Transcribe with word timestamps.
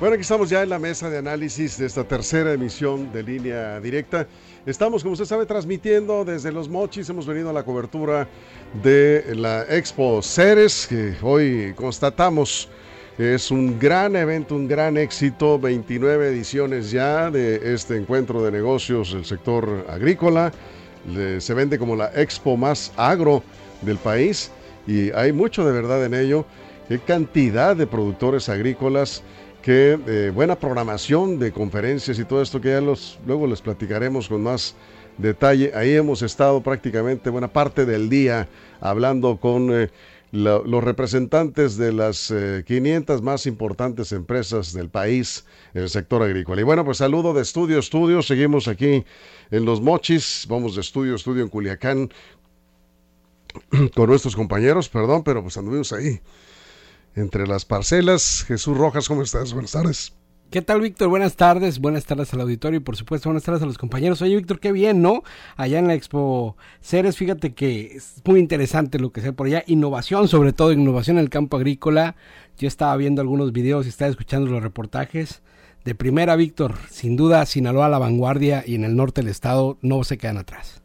Bueno, 0.00 0.14
aquí 0.14 0.22
estamos 0.22 0.48
ya 0.48 0.62
en 0.62 0.68
la 0.68 0.78
mesa 0.78 1.10
de 1.10 1.18
análisis 1.18 1.76
de 1.76 1.86
esta 1.86 2.04
tercera 2.04 2.52
emisión 2.52 3.10
de 3.12 3.20
línea 3.24 3.80
directa. 3.80 4.28
Estamos, 4.64 5.02
como 5.02 5.14
usted 5.14 5.24
sabe, 5.24 5.44
transmitiendo 5.44 6.24
desde 6.24 6.52
Los 6.52 6.68
Mochis. 6.68 7.08
Hemos 7.08 7.26
venido 7.26 7.50
a 7.50 7.52
la 7.52 7.64
cobertura 7.64 8.28
de 8.80 9.34
la 9.34 9.62
Expo 9.62 10.22
Ceres, 10.22 10.86
que 10.86 11.16
hoy 11.20 11.72
constatamos 11.74 12.68
es 13.18 13.50
un 13.50 13.76
gran 13.76 14.14
evento, 14.14 14.54
un 14.54 14.68
gran 14.68 14.96
éxito. 14.96 15.58
29 15.58 16.28
ediciones 16.28 16.92
ya 16.92 17.28
de 17.28 17.74
este 17.74 17.96
encuentro 17.96 18.40
de 18.44 18.52
negocios 18.52 19.12
del 19.12 19.24
sector 19.24 19.84
agrícola. 19.88 20.52
se 21.40 21.54
vende 21.54 21.76
como 21.76 21.96
la 21.96 22.12
expo 22.14 22.56
más 22.56 22.92
agro 22.96 23.42
del 23.82 23.96
país 23.96 24.52
y 24.86 25.10
hay 25.10 25.32
mucho 25.32 25.66
de 25.66 25.72
verdad 25.72 26.04
en 26.04 26.14
ello. 26.14 26.46
Qué 26.88 27.00
cantidad 27.00 27.74
de 27.74 27.88
productores 27.88 28.48
agrícolas 28.48 29.22
qué 29.62 29.98
eh, 30.06 30.30
buena 30.34 30.58
programación 30.58 31.38
de 31.38 31.52
conferencias 31.52 32.18
y 32.18 32.24
todo 32.24 32.42
esto 32.42 32.60
que 32.60 32.70
ya 32.70 32.80
los, 32.80 33.18
luego 33.26 33.46
les 33.46 33.60
platicaremos 33.60 34.28
con 34.28 34.42
más 34.42 34.74
detalle. 35.16 35.72
Ahí 35.74 35.94
hemos 35.94 36.22
estado 36.22 36.62
prácticamente 36.62 37.30
buena 37.30 37.48
parte 37.48 37.84
del 37.84 38.08
día 38.08 38.48
hablando 38.80 39.38
con 39.38 39.72
eh, 39.72 39.90
los 40.30 40.84
representantes 40.84 41.76
de 41.76 41.92
las 41.92 42.32
500 42.66 43.20
eh, 43.20 43.22
más 43.22 43.46
importantes 43.46 44.12
empresas 44.12 44.72
del 44.72 44.90
país 44.90 45.44
en 45.74 45.82
el 45.82 45.88
sector 45.88 46.22
agrícola. 46.22 46.60
Y 46.60 46.64
bueno, 46.64 46.84
pues 46.84 46.98
saludo 46.98 47.32
de 47.32 47.42
estudio, 47.42 47.78
estudio. 47.78 48.22
Seguimos 48.22 48.68
aquí 48.68 49.04
en 49.50 49.64
Los 49.64 49.80
Mochis. 49.80 50.46
Vamos 50.48 50.74
de 50.74 50.82
estudio, 50.82 51.14
estudio 51.14 51.42
en 51.42 51.48
Culiacán 51.48 52.10
con 53.94 54.08
nuestros 54.08 54.36
compañeros, 54.36 54.88
perdón, 54.88 55.22
pero 55.22 55.42
pues 55.42 55.56
anduvimos 55.56 55.92
ahí 55.92 56.20
entre 57.18 57.46
las 57.46 57.64
parcelas. 57.64 58.44
Jesús 58.46 58.76
Rojas, 58.76 59.08
¿cómo 59.08 59.22
estás? 59.22 59.52
Buenas 59.52 59.72
tardes. 59.72 60.12
¿Qué 60.50 60.62
tal, 60.62 60.80
Víctor? 60.80 61.08
Buenas 61.08 61.36
tardes, 61.36 61.78
buenas 61.78 62.06
tardes 62.06 62.32
al 62.32 62.40
auditorio 62.40 62.78
y 62.78 62.82
por 62.82 62.96
supuesto 62.96 63.28
buenas 63.28 63.42
tardes 63.42 63.62
a 63.62 63.66
los 63.66 63.76
compañeros. 63.76 64.22
Oye, 64.22 64.34
Víctor, 64.34 64.60
qué 64.60 64.72
bien, 64.72 65.02
¿no? 65.02 65.22
Allá 65.56 65.78
en 65.78 65.86
la 65.86 65.92
Expo 65.92 66.56
Ceres, 66.80 67.18
fíjate 67.18 67.52
que 67.52 67.96
es 67.96 68.22
muy 68.24 68.40
interesante 68.40 68.98
lo 68.98 69.12
que 69.12 69.20
sea 69.20 69.32
por 69.32 69.46
allá. 69.46 69.62
Innovación, 69.66 70.26
sobre 70.26 70.54
todo 70.54 70.72
innovación 70.72 71.18
en 71.18 71.24
el 71.24 71.28
campo 71.28 71.58
agrícola. 71.58 72.16
Yo 72.56 72.66
estaba 72.66 72.96
viendo 72.96 73.20
algunos 73.20 73.52
videos 73.52 73.84
y 73.84 73.90
estaba 73.90 74.10
escuchando 74.10 74.50
los 74.50 74.62
reportajes. 74.62 75.42
De 75.84 75.94
primera, 75.94 76.34
Víctor, 76.34 76.76
sin 76.90 77.16
duda, 77.16 77.44
Sinaloa 77.44 77.84
a 77.84 77.90
la 77.90 77.98
vanguardia 77.98 78.64
y 78.66 78.74
en 78.74 78.84
el 78.84 78.96
norte 78.96 79.20
del 79.20 79.30
estado 79.30 79.76
no 79.82 80.02
se 80.02 80.16
quedan 80.16 80.38
atrás. 80.38 80.82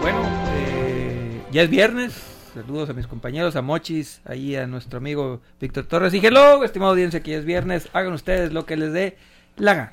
Bueno, 0.00 0.20
eh, 0.54 1.42
ya 1.50 1.62
es 1.62 1.70
viernes, 1.70 2.31
Saludos 2.54 2.90
a 2.90 2.92
mis 2.92 3.06
compañeros, 3.06 3.56
a 3.56 3.62
Mochis, 3.62 4.20
ahí 4.26 4.56
a 4.56 4.66
nuestro 4.66 4.98
amigo 4.98 5.40
Víctor 5.58 5.86
Torres. 5.86 6.12
Y 6.12 6.18
hello, 6.18 6.62
estimado 6.64 6.92
audiencia, 6.92 7.20
aquí 7.20 7.32
es 7.32 7.46
viernes. 7.46 7.88
Hagan 7.94 8.12
ustedes 8.12 8.52
lo 8.52 8.66
que 8.66 8.76
les 8.76 8.92
dé 8.92 9.16
la 9.56 9.72
gana. 9.72 9.92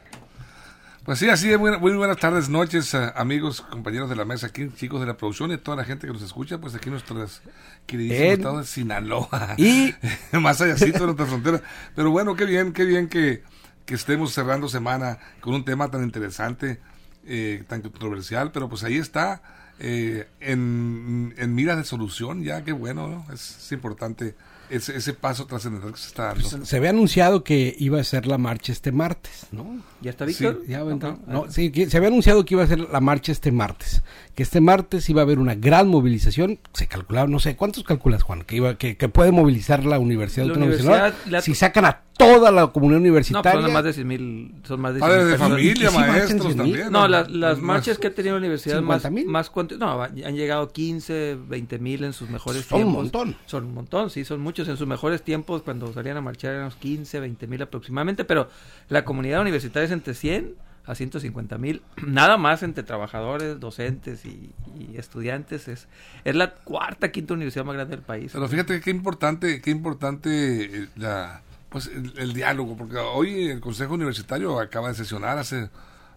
Pues 1.06 1.20
sí, 1.20 1.30
así 1.30 1.48
de 1.48 1.58
muy, 1.58 1.94
buenas 1.94 2.18
tardes, 2.18 2.50
noches, 2.50 2.94
eh, 2.94 3.14
amigos, 3.16 3.62
compañeros 3.62 4.10
de 4.10 4.18
la 4.18 4.26
mesa, 4.26 4.48
aquí, 4.48 4.70
chicos 4.76 5.00
de 5.00 5.08
la 5.08 5.16
producción 5.16 5.54
y 5.54 5.58
toda 5.58 5.78
la 5.78 5.86
gente 5.86 6.06
que 6.06 6.12
nos 6.12 6.22
escucha, 6.22 6.58
pues 6.58 6.76
aquí 6.76 6.90
nuestros 6.90 7.42
queridísimos 7.86 8.34
estados 8.34 8.60
de 8.60 8.66
Sinaloa. 8.66 9.56
Y 9.58 9.96
más 10.34 10.60
allá 10.60 10.76
de 10.76 11.00
nuestra 11.00 11.26
frontera. 11.26 11.62
Pero 11.96 12.12
bueno, 12.12 12.36
qué 12.36 12.44
bien, 12.44 12.74
qué 12.74 12.84
bien 12.84 13.08
que, 13.08 13.42
que 13.86 13.96
estemos 13.96 14.34
cerrando 14.34 14.68
semana 14.68 15.18
con 15.40 15.54
un 15.54 15.64
tema 15.64 15.90
tan 15.90 16.04
interesante, 16.04 16.82
eh, 17.26 17.64
tan 17.70 17.82
controversial, 17.82 18.52
pero 18.52 18.68
pues 18.68 18.84
ahí 18.84 18.98
está 18.98 19.42
eh, 19.80 20.28
en, 20.42 21.34
en 21.38 21.56
miras 21.56 21.78
de 21.78 21.84
solución, 21.84 22.44
ya 22.44 22.64
que 22.64 22.74
bueno, 22.74 23.26
es, 23.34 23.72
importante 23.72 24.36
ese, 24.70 24.96
ese 24.96 25.14
paso 25.14 25.46
trascendental 25.46 25.92
que 25.92 26.00
se 26.00 26.08
está 26.08 26.28
dando. 26.28 26.50
Pues, 26.50 26.68
se 26.68 26.78
había 26.78 26.90
anunciado 26.90 27.44
que 27.44 27.76
iba 27.80 28.00
a 28.00 28.04
ser 28.04 28.28
la 28.28 28.38
marcha 28.38 28.72
este 28.72 28.92
martes, 28.92 29.48
¿no? 29.52 29.82
¿Ya 30.02 30.12
está 30.12 30.26
Víctor? 30.26 30.62
Sí, 30.66 30.72
ya 30.72 30.84
no, 30.84 31.52
sí, 31.52 31.72
se 31.90 31.98
había 31.98 32.10
anunciado 32.10 32.46
que 32.46 32.54
iba 32.54 32.64
a 32.64 32.68
ser 32.68 32.80
la 32.80 33.02
marcha 33.02 33.32
este 33.32 33.52
martes, 33.52 34.04
que 34.36 34.44
este 34.44 34.62
martes 34.62 35.10
iba 35.10 35.22
a 35.22 35.24
haber 35.24 35.40
una 35.40 35.56
gran 35.56 35.88
movilización, 35.88 36.60
se 36.74 36.88
calculaba, 36.88 37.28
no 37.28 37.40
sé, 37.40 37.56
¿cuántos 37.56 37.84
calculas, 37.84 38.24
Juan? 38.24 38.44
Que 38.44 38.58
iba 38.58 38.78
que, 38.78 38.98
que 38.98 39.10
puede 39.10 39.32
movilizar 39.32 39.86
la 39.86 40.00
Universidad 40.00 40.46
la 40.46 40.54
Autónoma 40.54 41.14
de 41.26 41.42
Si 41.42 41.56
sacan 41.56 41.86
a 41.86 42.04
toda 42.20 42.52
la 42.52 42.68
comunidad 42.68 43.00
universitaria. 43.00 43.62
No, 43.62 43.68
son 43.68 43.74
más 43.74 43.84
de 43.86 43.94
100 43.94 44.08
mil, 44.08 44.56
son 44.64 44.82
más 44.82 44.94
de 44.94 45.00
Padres 45.00 45.28
de 45.28 45.38
familia, 45.38 45.90
maestros 45.90 46.56
también. 46.56 46.92
No, 46.92 47.08
las, 47.08 47.32
las 47.32 47.60
marchas 47.60 47.98
que 47.98 48.08
ha 48.08 48.14
tenido 48.14 48.36
la 48.36 48.40
universidad 48.40 48.82
más, 48.82 49.10
más, 49.26 49.52
no, 49.80 50.02
han 50.02 50.36
llegado 50.36 50.70
15, 50.70 51.38
20 51.48 51.80
mil 51.80 52.04
en 52.04 52.14
sus 52.14 52.30
mejores 52.30 52.68
tiempos. 52.68 52.80
Son 52.80 52.88
un 52.88 52.94
montón. 52.94 53.36
Son 53.46 53.66
un 53.66 53.74
montón, 53.74 54.10
sí, 54.10 54.26
son 54.26 54.42
muchos. 54.42 54.59
En 54.68 54.78
sus 54.78 54.88
mejores 54.88 55.22
tiempos, 55.22 55.62
cuando 55.62 55.92
salían 55.94 56.18
a 56.18 56.22
marchar 56.22 56.52
eran 56.52 56.64
unos 56.64 56.76
15, 56.76 57.20
20 57.20 57.48
mil 57.48 57.62
aproximadamente, 57.62 58.26
pero 58.26 58.50
la 58.90 59.06
comunidad 59.06 59.42
universitaria 59.42 59.86
es 59.86 59.92
entre 59.92 60.14
100 60.14 60.56
a 60.86 60.96
150 60.96 61.58
mil, 61.58 61.82
nada 62.06 62.38
más 62.38 62.64
entre 62.64 62.84
trabajadores, 62.84 63.60
docentes 63.60 64.26
y, 64.26 64.54
estudiantes. 64.96 65.68
Es, 65.68 65.88
es 66.24 66.36
la 66.36 66.56
cuarta, 66.56 67.12
quinta 67.12 67.34
universidad 67.34 67.66
más 67.66 67.76
grande 67.76 67.96
del 67.96 68.06
país. 68.06 68.32
Pero 68.34 68.48
fíjate 68.48 68.82
qué 68.82 68.90
importante, 68.90 69.62
qué 69.62 69.72
importante 69.72 70.84
eh, 70.84 70.88
la 70.96 71.42
pues 71.70 71.88
el, 71.88 72.34
diálogo, 72.34 72.76
porque 72.76 72.98
hoy 72.98 73.50
el 73.50 73.60
Consejo 73.60 73.94
Universitario 73.94 74.60
acaba 74.60 74.90
de 74.90 74.96
sesionar 74.96 75.38
hace 75.38 75.70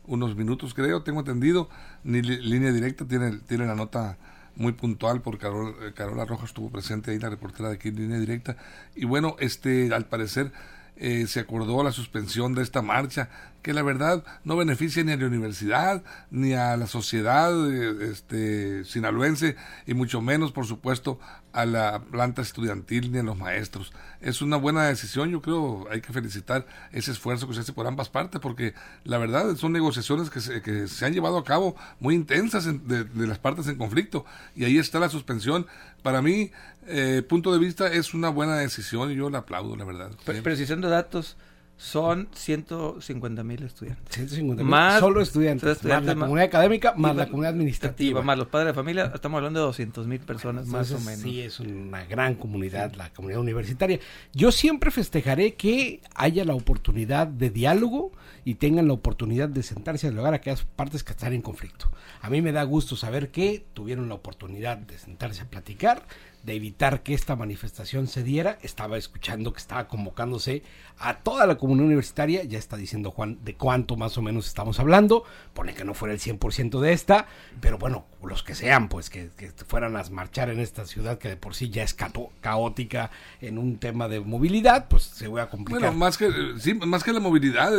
unos 0.07 0.35
minutos, 0.35 0.75
creo, 0.75 1.03
tengo 1.03 1.21
entendido, 1.21 1.69
ni 2.05 2.23
línea 2.23 2.73
directa 2.73 3.07
tiene, 3.07 3.39
tiene 3.47 3.67
la 3.67 3.75
nota 3.75 4.17
muy 4.57 4.73
puntual 4.73 5.21
porque 5.23 5.47
eh, 5.47 5.93
Carola 5.95 6.25
Rojas 6.25 6.51
estuvo 6.51 6.71
presente 6.71 7.11
ahí, 7.11 7.19
la 7.19 7.31
reportera 7.31 7.69
de 7.69 7.77
aquí 7.77 7.89
en 7.89 7.97
línea 7.97 8.19
directa, 8.19 8.57
y 8.95 9.05
bueno, 9.05 9.37
este, 9.39 9.93
al 9.93 10.07
parecer 10.07 10.53
eh, 10.97 11.27
se 11.27 11.41
acordó 11.41 11.83
la 11.83 11.93
suspensión 11.93 12.55
de 12.55 12.63
esta 12.63 12.83
marcha, 12.83 13.29
que 13.63 13.73
la 13.73 13.83
verdad 13.83 14.25
no 14.45 14.57
beneficia 14.57 15.05
ni 15.05 15.13
a 15.13 15.17
la 15.17 15.27
universidad, 15.27 16.03
ni 16.31 16.53
a 16.55 16.77
la 16.77 16.87
sociedad 16.87 17.53
eh, 17.71 18.11
este, 18.11 18.85
sinaloense, 18.85 19.57
y 19.87 19.95
mucho 19.95 20.21
menos, 20.21 20.53
por 20.53 20.67
supuesto, 20.67 21.19
a 21.53 21.65
la 21.65 22.03
planta 22.11 22.43
estudiantil 22.43 23.13
ni 23.13 23.19
a 23.19 23.23
los 23.23 23.39
maestros. 23.39 23.93
Es 24.21 24.43
una 24.43 24.57
buena 24.57 24.85
decisión, 24.85 25.31
yo 25.31 25.41
creo, 25.41 25.87
hay 25.91 26.01
que 26.01 26.13
felicitar 26.13 26.67
ese 26.93 27.13
esfuerzo 27.13 27.47
que 27.47 27.55
se 27.55 27.61
hace 27.61 27.73
por 27.73 27.87
ambas 27.87 28.09
partes, 28.09 28.41
porque 28.41 28.75
la 29.05 29.19
verdad 29.19 29.55
son 29.57 29.73
negociaciones 29.73 30.31
que 30.31 30.41
se, 30.41 30.63
que 30.63 30.89
se 30.89 31.07
han 31.07 31.13
llevado 31.13 31.39
a 31.39 31.45
cabo 31.45 31.77
muy 32.01 32.15
intensas 32.15 32.65
de, 32.65 33.07
las 33.27 33.39
partes 33.39 33.69
en 33.69 33.77
conflicto, 33.77 34.25
y 34.57 34.65
ahí 34.65 34.79
está 34.79 34.99
la 34.99 35.09
suspensión. 35.09 35.67
Para 36.03 36.21
mí, 36.21 36.51
eh, 36.87 37.23
punto 37.29 37.53
de 37.53 37.59
vista, 37.59 37.93
es 37.93 38.13
una 38.13 38.29
buena 38.29 38.57
decisión 38.57 39.13
y 39.13 39.15
yo 39.15 39.31
la 39.31 39.39
aplaudo, 39.39 39.77
la 39.77 39.85
verdad. 39.85 40.11
precisando 40.43 40.89
datos, 40.89 41.37
son 41.77 42.29
150 42.33 43.43
mil 43.43 43.63
estudiantes. 43.65 44.15
150 44.15 44.63
más 44.63 45.01
solo 45.01 45.21
estudiantes, 45.21 45.83
más 45.85 46.05
la 46.05 46.15
comunidad 46.15 46.47
académica, 46.47 46.95
más 46.97 47.17
la 47.17 47.27
comunidad 47.27 47.53
administrativa. 47.53 48.23
Más 48.23 48.39
los 48.39 48.47
padres 48.47 48.69
de 48.69 48.75
familia, 48.75 49.11
estamos 49.15 49.39
hablando 49.39 49.61
de 49.61 49.67
200 49.67 50.07
mil 50.07 50.21
personas 50.21 50.67
más 50.67 50.93
o 50.93 51.01
menos. 51.01 51.23
Sí, 51.23 51.41
es 51.41 51.59
una 51.61 52.05
gran 52.05 52.37
comunidad, 52.37 52.95
la 52.95 53.13
comunidad 53.13 53.41
universitaria. 53.41 53.99
Yo 54.33 54.53
siempre 54.53 54.91
festejaré 54.91 55.55
que 55.55 56.01
haya 56.15 56.45
la 56.45 56.55
oportunidad 56.55 57.27
de 57.27 57.51
diálogo 57.51 58.13
y 58.45 58.55
tengan 58.55 58.87
la 58.87 58.93
oportunidad 58.93 59.49
de 59.49 59.63
sentarse 59.63 60.07
a 60.07 60.11
dialogar 60.11 60.35
a 60.35 60.37
aquellas 60.37 60.65
partes 60.65 61.03
que 61.03 61.13
están 61.13 61.33
en 61.33 61.43
conflicto. 61.43 61.91
A 62.21 62.31
mí 62.31 62.43
me 62.43 62.53
da 62.53 62.63
gusto 62.63 62.97
saber 62.97 63.31
que 63.31 63.65
tuvieron 63.75 64.09
la 64.09 64.15
oportunidad 64.15 64.77
de 64.79 64.99
sentarse 64.99 65.43
a 65.43 65.51
platicar, 65.51 66.07
de 66.43 66.55
evitar 66.55 67.03
que 67.03 67.15
esta 67.15 67.37
manifestación 67.37 68.07
se 68.07 68.23
diera. 68.23 68.59
Estaba 68.63 68.97
escuchando 68.97 69.53
que 69.53 69.59
estaba 69.59 69.87
convocándose 69.87 70.63
a 70.99 71.19
toda 71.19 71.47
la 71.47 71.57
comunidad 71.57 71.87
universitaria. 71.87 72.43
Ya 72.45 72.59
está 72.59 72.77
diciendo 72.77 73.11
Juan 73.11 73.39
de 73.45 73.55
cuánto 73.55 73.97
más 73.97 74.19
o 74.19 74.23
menos 74.23 74.47
estamos 74.47 74.81
hablando. 74.81 75.25
Pone 75.55 75.75
que 75.75 75.85
no 75.85 75.95
fuera 75.95 76.15
el 76.15 76.21
100% 76.21 76.81
de 76.81 76.93
esta, 76.93 77.27
pero 77.61 77.79
bueno, 77.79 78.07
los 78.25 78.43
que 78.43 78.55
sean, 78.55 78.89
pues 78.89 79.11
que, 79.11 79.31
fueran 79.67 79.97
a 79.97 80.03
marchar 80.11 80.51
en 80.51 80.61
esta 80.61 80.87
ciudad 80.87 81.19
que 81.19 81.29
de 81.29 81.37
por 81.37 81.55
sí 81.55 81.71
ya 81.71 81.83
es 81.83 81.95
caótica 81.95 83.11
en 83.41 83.59
un 83.59 83.79
tema 83.79 84.09
de 84.09 84.21
movilidad, 84.21 84.89
pues 84.89 85.05
se 85.05 85.29
voy 85.29 85.41
a 85.41 85.49
complicar. 85.49 85.81
Bueno, 85.81 85.97
más 85.97 86.19
que, 86.19 86.31
sí, 86.59 86.75
más 86.75 87.05
que 87.05 87.13
la 87.13 87.21
movilidad, 87.21 87.73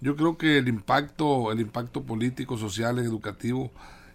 yo 0.00 0.16
creo 0.16 0.38
que 0.38 0.58
el 0.58 0.68
impacto, 0.68 1.52
el 1.52 1.60
impacto 1.60 2.02
político, 2.02 2.56
social, 2.56 2.98
educativo 2.98 3.70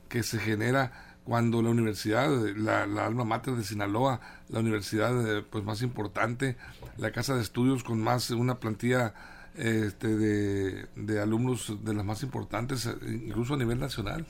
que 0.09 0.23
se 0.23 0.39
genera 0.39 1.14
cuando 1.25 1.61
la 1.61 1.69
universidad, 1.71 2.29
la, 2.55 2.87
la 2.87 3.05
alma 3.05 3.25
mater 3.25 3.55
de 3.55 3.63
Sinaloa, 3.63 4.21
la 4.47 4.59
universidad 4.61 5.37
eh, 5.39 5.43
pues 5.49 5.63
más 5.65 5.81
importante, 5.81 6.55
la 6.97 7.11
casa 7.11 7.35
de 7.35 7.41
estudios 7.41 7.83
con 7.83 7.99
más 7.99 8.29
una 8.29 8.59
plantilla 8.59 9.13
este, 9.55 10.07
de, 10.15 10.85
de 10.95 11.19
alumnos 11.19 11.83
de 11.83 11.93
las 11.93 12.05
más 12.05 12.23
importantes, 12.23 12.85
eh, 12.85 12.93
incluso 13.25 13.55
a 13.55 13.57
nivel 13.57 13.79
nacional. 13.79 14.25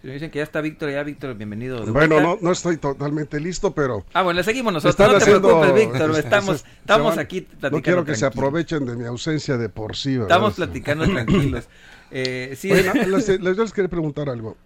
Si 0.00 0.06
me 0.06 0.14
dicen 0.14 0.30
que 0.30 0.38
ya 0.38 0.44
está 0.44 0.62
Víctor, 0.62 0.90
ya 0.90 1.02
Víctor, 1.02 1.34
bienvenido. 1.36 1.84
de 1.84 1.92
Bueno, 1.92 2.20
no, 2.22 2.38
no 2.40 2.52
estoy 2.52 2.78
totalmente 2.78 3.38
listo, 3.38 3.74
pero 3.74 4.04
Ah, 4.14 4.22
bueno, 4.22 4.38
le 4.38 4.44
seguimos 4.44 4.72
nosotros. 4.72 4.94
están 4.94 5.08
no 5.12 5.18
te 5.18 5.22
haciendo... 5.24 5.48
preocupes, 5.60 5.74
Víctor. 5.74 6.10
Estamos, 6.24 6.64
estamos 6.80 7.10
van- 7.16 7.18
aquí 7.18 7.42
platicando. 7.42 7.76
No 7.76 7.82
quiero 7.82 8.04
que 8.06 8.14
se 8.16 8.24
aprovechen 8.26 8.86
de 8.86 8.96
mi 8.96 9.04
ausencia 9.04 9.58
de 9.58 9.68
por 9.68 9.94
sí, 9.96 10.12
¿verdad? 10.14 10.28
Estamos 10.28 10.54
platicando 10.54 11.04
tranquilos. 11.04 11.68
Eh, 12.10 12.54
sí, 12.58 12.72
Oye, 12.72 12.84
no, 12.84 12.94
les, 13.18 13.28
les- 13.40 13.56
les 13.58 13.72
quería 13.74 13.90
preguntar 13.90 14.30
algo. 14.30 14.56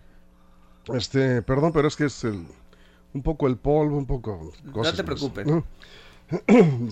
Este, 0.93 1.43
perdón, 1.43 1.73
pero 1.73 1.89
es 1.89 1.97
que 1.97 2.05
es 2.07 2.25
el, 2.25 2.45
un 3.15 3.23
poco 3.23 3.47
el 3.47 3.57
polvo, 3.57 3.97
un 3.97 4.07
poco 4.07 4.53
cosas 4.73 4.97
te 4.97 5.05
preocupes. 5.05 5.47
¿no? 5.47 5.65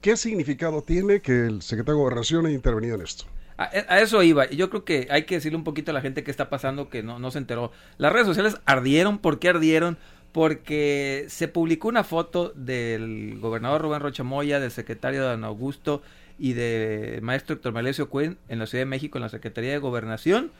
¿Qué 0.00 0.16
significado 0.16 0.82
tiene 0.82 1.20
que 1.20 1.46
el 1.46 1.62
secretario 1.62 1.98
de 1.98 2.02
Gobernación 2.02 2.46
haya 2.46 2.54
intervenido 2.54 2.96
en 2.96 3.02
esto? 3.02 3.24
A, 3.56 3.64
a 3.64 4.00
eso 4.00 4.22
iba. 4.22 4.48
Yo 4.50 4.68
creo 4.68 4.84
que 4.84 5.06
hay 5.10 5.24
que 5.24 5.36
decirle 5.36 5.56
un 5.56 5.64
poquito 5.64 5.90
a 5.90 5.94
la 5.94 6.00
gente 6.00 6.24
qué 6.24 6.30
está 6.30 6.50
pasando 6.50 6.88
que 6.88 7.02
no, 7.02 7.18
no 7.18 7.30
se 7.30 7.38
enteró. 7.38 7.70
Las 7.98 8.12
redes 8.12 8.26
sociales 8.26 8.56
ardieron. 8.64 9.18
¿Por 9.18 9.38
qué 9.38 9.50
ardieron? 9.50 9.98
Porque 10.32 11.26
se 11.28 11.46
publicó 11.46 11.88
una 11.88 12.04
foto 12.04 12.52
del 12.56 13.38
gobernador 13.40 13.82
Rubén 13.82 14.00
Rocha 14.00 14.24
Moya, 14.24 14.58
del 14.58 14.70
secretario 14.70 15.22
Dan 15.24 15.44
Augusto 15.44 16.02
y 16.38 16.54
de 16.54 17.20
maestro 17.22 17.54
Héctor 17.54 17.72
Malesio 17.72 18.08
Cuen 18.08 18.38
en 18.48 18.58
la 18.58 18.66
Ciudad 18.66 18.82
de 18.82 18.86
México 18.86 19.18
en 19.18 19.22
la 19.22 19.28
Secretaría 19.28 19.70
de 19.70 19.78
Gobernación. 19.78 20.50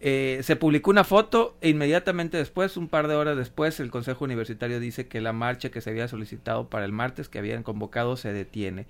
Eh, 0.00 0.40
se 0.44 0.54
publicó 0.54 0.90
una 0.90 1.02
foto 1.02 1.56
e 1.60 1.70
inmediatamente 1.70 2.36
después, 2.36 2.76
un 2.76 2.88
par 2.88 3.08
de 3.08 3.16
horas 3.16 3.36
después, 3.36 3.80
el 3.80 3.90
Consejo 3.90 4.24
Universitario 4.24 4.78
dice 4.78 5.08
que 5.08 5.20
la 5.20 5.32
marcha 5.32 5.70
que 5.70 5.80
se 5.80 5.90
había 5.90 6.06
solicitado 6.06 6.68
para 6.68 6.84
el 6.84 6.92
martes, 6.92 7.28
que 7.28 7.38
habían 7.38 7.64
convocado, 7.64 8.16
se 8.16 8.32
detiene. 8.32 8.86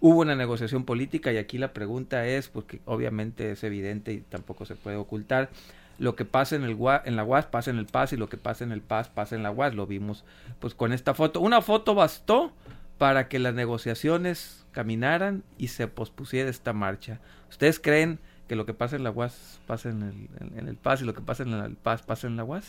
Hubo 0.00 0.20
una 0.20 0.36
negociación 0.36 0.84
política 0.84 1.32
y 1.32 1.38
aquí 1.38 1.56
la 1.56 1.72
pregunta 1.72 2.26
es, 2.26 2.48
porque 2.48 2.80
obviamente 2.84 3.52
es 3.52 3.64
evidente 3.64 4.12
y 4.12 4.20
tampoco 4.20 4.66
se 4.66 4.74
puede 4.74 4.96
ocultar, 4.96 5.50
lo 5.98 6.14
que 6.16 6.24
pasa 6.24 6.56
en, 6.56 6.64
el, 6.64 6.78
en 7.04 7.16
la 7.16 7.24
UAS 7.24 7.46
pasa 7.46 7.70
en 7.70 7.78
el 7.78 7.86
PAS 7.86 8.14
y 8.14 8.16
lo 8.16 8.28
que 8.28 8.38
pasa 8.38 8.64
en 8.64 8.72
el 8.72 8.80
PAS 8.80 9.08
pasa 9.08 9.36
en 9.36 9.42
la 9.42 9.50
UAS, 9.50 9.74
lo 9.74 9.86
vimos 9.86 10.24
pues 10.58 10.74
con 10.74 10.92
esta 10.92 11.12
foto. 11.12 11.40
Una 11.40 11.60
foto 11.60 11.94
bastó 11.94 12.52
para 12.96 13.28
que 13.28 13.38
las 13.38 13.54
negociaciones 13.54 14.66
caminaran 14.72 15.42
y 15.58 15.68
se 15.68 15.88
pospusiera 15.88 16.48
esta 16.48 16.72
marcha. 16.72 17.20
¿Ustedes 17.50 17.78
creen 17.80 18.18
que 18.50 18.56
lo 18.56 18.66
que 18.66 18.74
pasa 18.74 18.96
en 18.96 19.04
la 19.04 19.12
UAS 19.12 19.60
pasa 19.68 19.90
en 19.90 20.02
el, 20.02 20.28
en- 20.40 20.58
en 20.58 20.66
el 20.66 20.74
PAS 20.76 21.02
y 21.02 21.04
lo 21.04 21.14
que 21.14 21.20
pasa 21.20 21.44
en 21.44 21.52
el 21.52 21.76
PAS 21.76 22.02
pasa 22.02 22.26
en 22.26 22.34
la 22.36 22.42
UAS? 22.42 22.64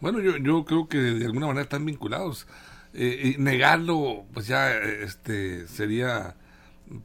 Bueno, 0.00 0.18
yo, 0.20 0.36
yo 0.36 0.64
creo 0.64 0.88
que 0.88 0.98
de 0.98 1.24
alguna 1.26 1.46
manera 1.46 1.62
están 1.62 1.84
vinculados. 1.86 2.48
Eh, 2.92 3.34
y 3.38 3.40
negarlo, 3.40 4.24
pues 4.34 4.48
ya 4.48 4.74
este 4.76 5.68
sería 5.68 6.34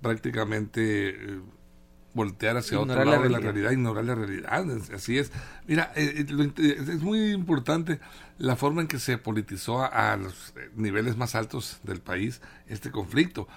prácticamente 0.01 1.09
eh, 1.09 1.39
voltear 2.15 2.57
hacia 2.57 2.79
Ignorar 2.79 3.01
otro 3.01 3.05
la 3.05 3.11
lado 3.17 3.23
de 3.23 3.29
la 3.29 3.39
realidad. 3.39 3.71
ignorar 3.71 4.05
la 4.05 4.15
realidad. 4.15 4.65
Así 4.93 5.17
es. 5.19 5.31
Mira, 5.67 5.91
eh, 5.95 6.25
lo 6.29 6.43
es 6.43 7.01
muy 7.01 7.31
importante 7.33 7.99
la 8.39 8.55
forma 8.55 8.81
en 8.81 8.87
que 8.87 8.97
se 8.99 9.17
politizó 9.17 9.81
a, 9.83 10.13
a 10.13 10.17
los 10.17 10.53
niveles 10.75 11.17
más 11.17 11.35
altos 11.35 11.79
del 11.83 12.01
país 12.01 12.41
este 12.67 12.91
conflicto. 12.91 13.47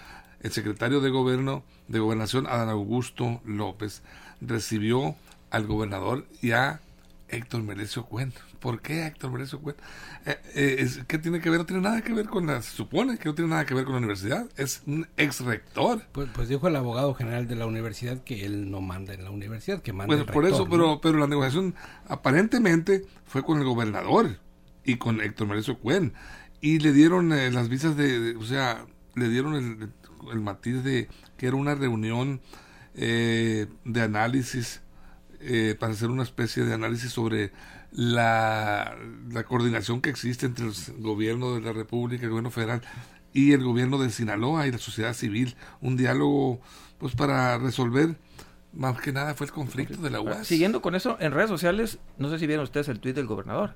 El 0.46 0.52
secretario 0.52 1.00
de 1.00 1.10
Gobierno 1.10 1.64
de 1.88 1.98
Gobernación, 1.98 2.46
Adán 2.46 2.68
Augusto 2.68 3.40
López, 3.44 4.02
recibió 4.40 5.16
al 5.50 5.66
gobernador 5.66 6.24
y 6.40 6.52
a 6.52 6.80
Héctor 7.28 7.64
Merecio 7.64 8.04
Cuen. 8.04 8.32
¿Por 8.60 8.80
qué 8.80 9.06
Héctor 9.06 9.32
Merecio 9.32 9.58
Cuen? 9.60 9.74
Eh, 10.24 10.36
eh, 10.54 10.76
es- 10.78 11.00
¿Qué 11.08 11.18
tiene 11.18 11.40
que 11.40 11.50
ver? 11.50 11.58
No 11.58 11.66
tiene 11.66 11.82
nada 11.82 12.00
que 12.02 12.12
ver 12.12 12.26
con 12.26 12.46
la... 12.46 12.62
Se 12.62 12.70
supone 12.76 13.18
que 13.18 13.28
no 13.28 13.34
tiene 13.34 13.50
nada 13.50 13.66
que 13.66 13.74
ver 13.74 13.82
con 13.84 13.94
la 13.94 13.98
universidad. 13.98 14.46
Es 14.56 14.82
un 14.86 15.08
ex 15.16 15.40
rector. 15.40 16.02
Pues, 16.12 16.28
pues 16.32 16.48
dijo 16.48 16.68
el 16.68 16.76
abogado 16.76 17.12
general 17.14 17.48
de 17.48 17.56
la 17.56 17.66
universidad 17.66 18.22
que 18.22 18.46
él 18.46 18.70
no 18.70 18.80
manda 18.80 19.14
en 19.14 19.24
la 19.24 19.32
universidad, 19.32 19.82
que 19.82 19.92
manda 19.92 20.06
Bueno, 20.06 20.22
el 20.22 20.32
por 20.32 20.44
rector, 20.44 20.54
eso, 20.60 20.64
¿no? 20.66 20.70
pero, 20.70 21.00
pero 21.00 21.18
la 21.18 21.26
negociación 21.26 21.74
aparentemente 22.06 23.04
fue 23.26 23.42
con 23.42 23.58
el 23.58 23.64
gobernador 23.64 24.38
y 24.84 24.96
con 24.96 25.20
Héctor 25.20 25.48
Merecio 25.48 25.76
Cuen. 25.78 26.12
Y 26.60 26.78
le 26.78 26.92
dieron 26.92 27.32
eh, 27.32 27.50
las 27.50 27.68
visas 27.68 27.96
de, 27.96 28.20
de- 28.20 28.36
o 28.36 28.44
sea, 28.44 28.86
le 29.16 29.28
dieron 29.28 29.54
el, 29.54 29.88
el 30.32 30.40
matiz 30.40 30.82
de 30.82 31.08
que 31.36 31.46
era 31.46 31.56
una 31.56 31.74
reunión 31.74 32.40
eh, 32.94 33.66
de 33.84 34.02
análisis 34.02 34.82
eh, 35.40 35.76
para 35.78 35.92
hacer 35.92 36.10
una 36.10 36.22
especie 36.22 36.64
de 36.64 36.74
análisis 36.74 37.12
sobre 37.12 37.52
la, 37.92 38.96
la 39.30 39.44
coordinación 39.44 40.00
que 40.00 40.10
existe 40.10 40.46
entre 40.46 40.66
el 40.66 40.74
gobierno 40.98 41.54
de 41.54 41.60
la 41.60 41.72
República, 41.72 42.24
el 42.24 42.30
gobierno 42.30 42.50
federal 42.50 42.82
y 43.36 43.52
el 43.52 43.62
gobierno 43.62 43.98
de 43.98 44.08
Sinaloa 44.10 44.66
y 44.66 44.72
la 44.72 44.78
sociedad 44.78 45.12
civil. 45.12 45.56
Un 45.82 45.98
diálogo, 45.98 46.60
pues, 46.98 47.14
para 47.14 47.58
resolver, 47.58 48.16
más 48.72 48.98
que 49.00 49.12
nada, 49.12 49.34
fue 49.34 49.46
el 49.46 49.52
conflicto 49.52 49.98
de 49.98 50.08
la 50.08 50.22
UAS. 50.22 50.46
Siguiendo 50.46 50.80
con 50.80 50.94
eso, 50.94 51.18
en 51.20 51.32
redes 51.32 51.50
sociales, 51.50 51.98
no 52.16 52.30
sé 52.30 52.38
si 52.38 52.46
vieron 52.46 52.64
ustedes 52.64 52.88
el 52.88 52.98
tuit 52.98 53.14
del 53.14 53.26
gobernador. 53.26 53.74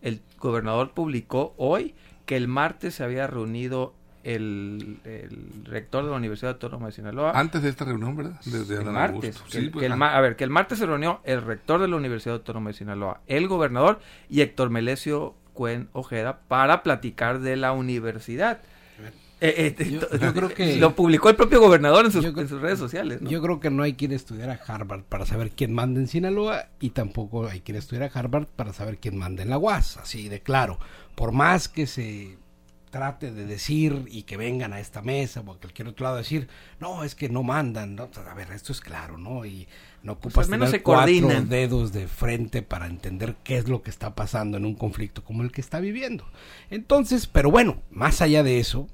El 0.00 0.22
gobernador 0.38 0.94
publicó 0.94 1.54
hoy 1.58 1.94
que 2.24 2.36
el 2.36 2.48
martes 2.48 2.94
se 2.94 3.04
había 3.04 3.26
reunido 3.26 3.94
el, 4.24 4.98
el 5.04 5.64
rector 5.64 6.04
de 6.04 6.10
la 6.10 6.16
Universidad 6.16 6.52
Autónoma 6.52 6.86
de 6.86 6.92
Sinaloa. 6.92 7.32
Antes 7.34 7.62
de 7.62 7.68
esta 7.68 7.84
reunión, 7.84 8.16
¿verdad? 8.16 8.40
Desde 8.44 8.76
el 8.76 8.84
martes. 8.84 9.40
Que 9.50 9.60
Sí, 9.62 9.68
pues, 9.70 9.80
que 9.80 9.86
el 9.86 9.92
ah. 9.92 9.96
ma- 9.96 10.16
a 10.16 10.20
ver, 10.20 10.36
que 10.36 10.44
el 10.44 10.50
martes 10.50 10.78
se 10.78 10.86
reunió 10.86 11.20
el 11.24 11.42
rector 11.42 11.80
de 11.80 11.88
la 11.88 11.96
Universidad 11.96 12.36
Autónoma 12.36 12.70
de 12.70 12.74
Sinaloa, 12.74 13.20
el 13.26 13.48
gobernador 13.48 14.00
y 14.28 14.40
Héctor 14.42 14.70
Melesio 14.70 15.34
Cuen 15.54 15.88
Ojeda 15.92 16.40
para 16.48 16.82
platicar 16.82 17.40
de 17.40 17.56
la 17.56 17.72
universidad. 17.72 18.60
Eh, 19.44 19.74
eh, 19.76 19.98
Yo- 20.20 20.32
creo 20.32 20.48
que- 20.50 20.76
lo 20.80 20.94
publicó 20.94 21.28
el 21.28 21.34
propio 21.34 21.60
gobernador 21.60 22.04
en 22.06 22.12
sus, 22.12 22.24
Yo- 22.24 22.30
en 22.40 22.48
sus 22.48 22.60
redes 22.60 22.78
sociales. 22.78 23.20
¿no? 23.20 23.28
Yo 23.28 23.42
creo 23.42 23.58
que 23.58 23.70
no 23.70 23.82
hay 23.82 23.94
quien 23.94 24.12
estudiar 24.12 24.50
a 24.50 24.60
Harvard 24.66 25.02
para 25.02 25.26
saber 25.26 25.50
quién 25.50 25.72
manda 25.74 25.98
en 25.98 26.06
Sinaloa 26.06 26.66
y 26.78 26.90
tampoco 26.90 27.48
hay 27.48 27.60
quien 27.60 27.76
estudiar 27.76 28.04
a 28.08 28.18
Harvard 28.18 28.46
para 28.46 28.72
saber 28.72 28.98
quién 28.98 29.16
manda 29.18 29.42
en 29.42 29.50
la 29.50 29.58
UAS, 29.58 29.96
así 29.96 30.28
de 30.28 30.40
claro. 30.40 30.78
Por 31.16 31.32
más 31.32 31.68
que 31.68 31.88
se 31.88 32.38
trate 32.92 33.32
de 33.32 33.46
decir 33.46 34.04
y 34.08 34.22
que 34.24 34.36
vengan 34.36 34.74
a 34.74 34.78
esta 34.78 35.00
mesa 35.00 35.40
o 35.40 35.50
a 35.50 35.58
cualquier 35.58 35.88
otro 35.88 36.04
lado 36.04 36.16
a 36.16 36.18
decir, 36.18 36.46
no, 36.78 37.02
es 37.02 37.14
que 37.14 37.30
no 37.30 37.42
mandan, 37.42 37.96
¿no? 37.96 38.08
Pues, 38.08 38.24
a 38.24 38.34
ver, 38.34 38.52
esto 38.52 38.70
es 38.70 38.82
claro, 38.82 39.16
¿no? 39.16 39.46
Y 39.46 39.66
no 40.02 40.16
Pues 40.16 40.34
ocupas 40.34 40.46
al 40.46 40.50
menos 40.50 40.66
tener 40.68 40.80
se 40.80 40.84
cuatro 40.84 41.42
dedos 41.46 41.92
de 41.92 42.06
frente 42.06 42.62
para 42.62 42.86
entender 42.86 43.34
qué 43.42 43.56
es 43.56 43.66
lo 43.66 43.82
que 43.82 43.88
está 43.88 44.14
pasando 44.14 44.58
en 44.58 44.66
un 44.66 44.74
conflicto 44.74 45.24
como 45.24 45.42
el 45.42 45.50
que 45.50 45.62
está 45.62 45.80
viviendo. 45.80 46.26
Entonces, 46.70 47.26
pero 47.26 47.50
bueno, 47.50 47.82
más 47.90 48.20
allá 48.20 48.42
de 48.42 48.60
eso, 48.60 48.86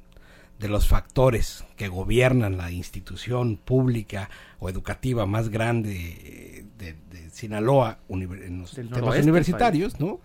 de 0.60 0.68
los 0.68 0.86
factores 0.86 1.64
que 1.76 1.88
gobiernan 1.88 2.56
la 2.56 2.70
institución 2.70 3.56
pública 3.56 4.30
o 4.60 4.68
educativa 4.68 5.26
más 5.26 5.48
grande 5.48 5.92
eh, 6.22 6.64
de, 6.78 6.94
de 7.10 7.30
Sinaloa 7.30 7.98
en 8.08 8.60
los 8.60 8.76
Del 8.76 8.90
temas 8.90 9.18
universitarios, 9.18 9.98
¿no? 9.98 10.20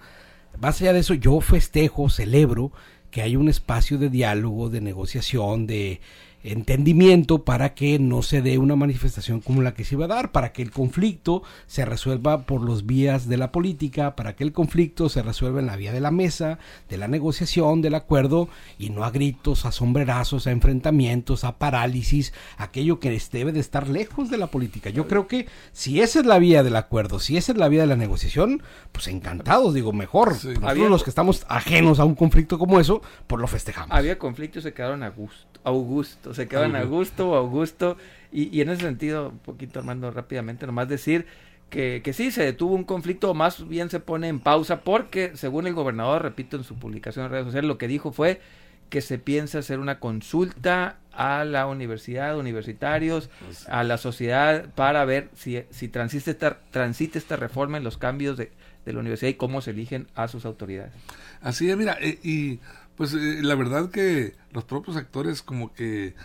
Más 0.59 0.79
allá 0.79 0.93
de 0.93 0.99
eso, 0.99 1.15
yo 1.15 1.41
festejo, 1.41 2.11
celebro 2.11 2.71
que 3.13 3.21
hay 3.21 3.35
un 3.35 3.47
espacio 3.47 3.99
de 3.99 4.09
diálogo, 4.09 4.71
de 4.71 4.81
negociación, 4.81 5.67
de 5.67 6.01
entendimiento 6.43 7.43
para 7.43 7.73
que 7.73 7.99
no 7.99 8.21
se 8.21 8.41
dé 8.41 8.57
una 8.57 8.75
manifestación 8.75 9.41
como 9.41 9.61
la 9.61 9.73
que 9.73 9.85
se 9.85 9.95
iba 9.95 10.05
a 10.05 10.09
dar, 10.09 10.31
para 10.31 10.51
que 10.51 10.61
el 10.61 10.71
conflicto 10.71 11.43
se 11.67 11.85
resuelva 11.85 12.45
por 12.45 12.61
los 12.61 12.85
vías 12.85 13.27
de 13.27 13.37
la 13.37 13.51
política, 13.51 14.15
para 14.15 14.35
que 14.35 14.43
el 14.43 14.51
conflicto 14.53 15.09
se 15.09 15.21
resuelva 15.23 15.59
en 15.59 15.65
la 15.67 15.75
vía 15.75 15.91
de 15.93 16.01
la 16.01 16.11
mesa, 16.11 16.59
de 16.89 16.97
la 16.97 17.07
negociación, 17.07 17.81
del 17.81 17.95
acuerdo, 17.95 18.49
y 18.77 18.89
no 18.89 19.03
a 19.05 19.11
gritos, 19.11 19.65
a 19.65 19.71
sombrerazos, 19.71 20.47
a 20.47 20.51
enfrentamientos, 20.51 21.43
a 21.43 21.57
parálisis, 21.57 22.33
aquello 22.57 22.99
que 22.99 23.13
debe 23.31 23.51
de 23.51 23.59
estar 23.59 23.87
lejos 23.87 24.29
de 24.29 24.37
la 24.37 24.47
política. 24.47 24.89
Yo 24.89 25.07
creo 25.07 25.27
que 25.27 25.47
si 25.71 26.01
esa 26.01 26.19
es 26.19 26.25
la 26.25 26.39
vía 26.39 26.63
del 26.63 26.75
acuerdo, 26.75 27.19
si 27.19 27.37
esa 27.37 27.51
es 27.53 27.57
la 27.57 27.69
vía 27.69 27.81
de 27.81 27.87
la 27.87 27.95
negociación, 27.95 28.61
pues 28.91 29.07
encantados, 29.07 29.73
digo, 29.73 29.93
mejor. 29.93 30.35
Sí. 30.35 30.47
Nosotros 30.49 30.69
Había- 30.71 30.89
los 30.89 31.03
que 31.03 31.09
estamos 31.09 31.45
ajenos 31.47 31.99
a 31.99 32.05
un 32.05 32.15
conflicto 32.15 32.59
como 32.59 32.79
eso, 32.79 33.01
pues 33.27 33.39
lo 33.39 33.47
festejamos. 33.47 33.95
Había 33.95 34.17
conflictos, 34.19 34.63
se 34.63 34.73
quedaron 34.73 35.03
a 35.03 35.09
gusto, 35.09 35.47
Augusto, 35.63 36.32
se 36.33 36.47
quedaron 36.47 36.75
a 36.75 36.83
gusto 36.83 37.29
o 37.31 37.35
Augusto, 37.35 37.97
y, 38.31 38.55
y 38.55 38.61
en 38.61 38.69
ese 38.69 38.81
sentido, 38.81 39.29
un 39.29 39.39
poquito 39.39 39.79
Armando 39.79 40.09
rápidamente, 40.11 40.65
nomás 40.65 40.89
decir 40.89 41.25
que, 41.69 42.01
que 42.03 42.13
sí, 42.13 42.31
se 42.31 42.43
detuvo 42.43 42.75
un 42.75 42.83
conflicto, 42.83 43.31
o 43.31 43.33
más 43.33 43.67
bien 43.67 43.89
se 43.89 43.99
pone 43.99 44.27
en 44.27 44.39
pausa, 44.39 44.81
porque 44.81 45.31
según 45.35 45.67
el 45.67 45.73
gobernador, 45.73 46.21
repito 46.21 46.57
en 46.57 46.63
su 46.63 46.75
publicación 46.75 47.25
en 47.25 47.31
redes 47.31 47.45
sociales, 47.45 47.67
lo 47.67 47.77
que 47.77 47.87
dijo 47.87 48.11
fue 48.11 48.41
que 48.89 49.01
se 49.01 49.17
piensa 49.17 49.57
hacer 49.57 49.79
una 49.79 49.99
consulta 49.99 50.97
a 51.13 51.45
la 51.45 51.65
universidad, 51.65 52.37
universitarios, 52.37 53.31
a 53.67 53.83
la 53.83 53.97
sociedad, 53.97 54.69
para 54.75 55.03
ver 55.05 55.29
si, 55.33 55.63
si 55.71 55.87
transita, 55.87 56.29
esta, 56.29 56.59
transita 56.69 57.17
esta 57.17 57.35
reforma 57.35 57.77
en 57.77 57.83
los 57.83 57.97
cambios 57.97 58.37
de, 58.37 58.51
de 58.85 58.93
la 58.93 58.99
universidad 58.99 59.29
y 59.29 59.33
cómo 59.33 59.61
se 59.61 59.71
eligen 59.71 60.07
a 60.13 60.27
sus 60.27 60.45
autoridades. 60.45 60.93
Así 61.41 61.69
es, 61.71 61.75
mira, 61.75 61.97
eh, 61.99 62.19
y 62.23 62.59
pues 62.95 63.13
eh, 63.13 63.39
la 63.41 63.55
verdad 63.55 63.89
que 63.89 64.35
los 64.51 64.63
propios 64.63 64.97
actores 64.97 65.41
como 65.41 65.73
que 65.73 66.15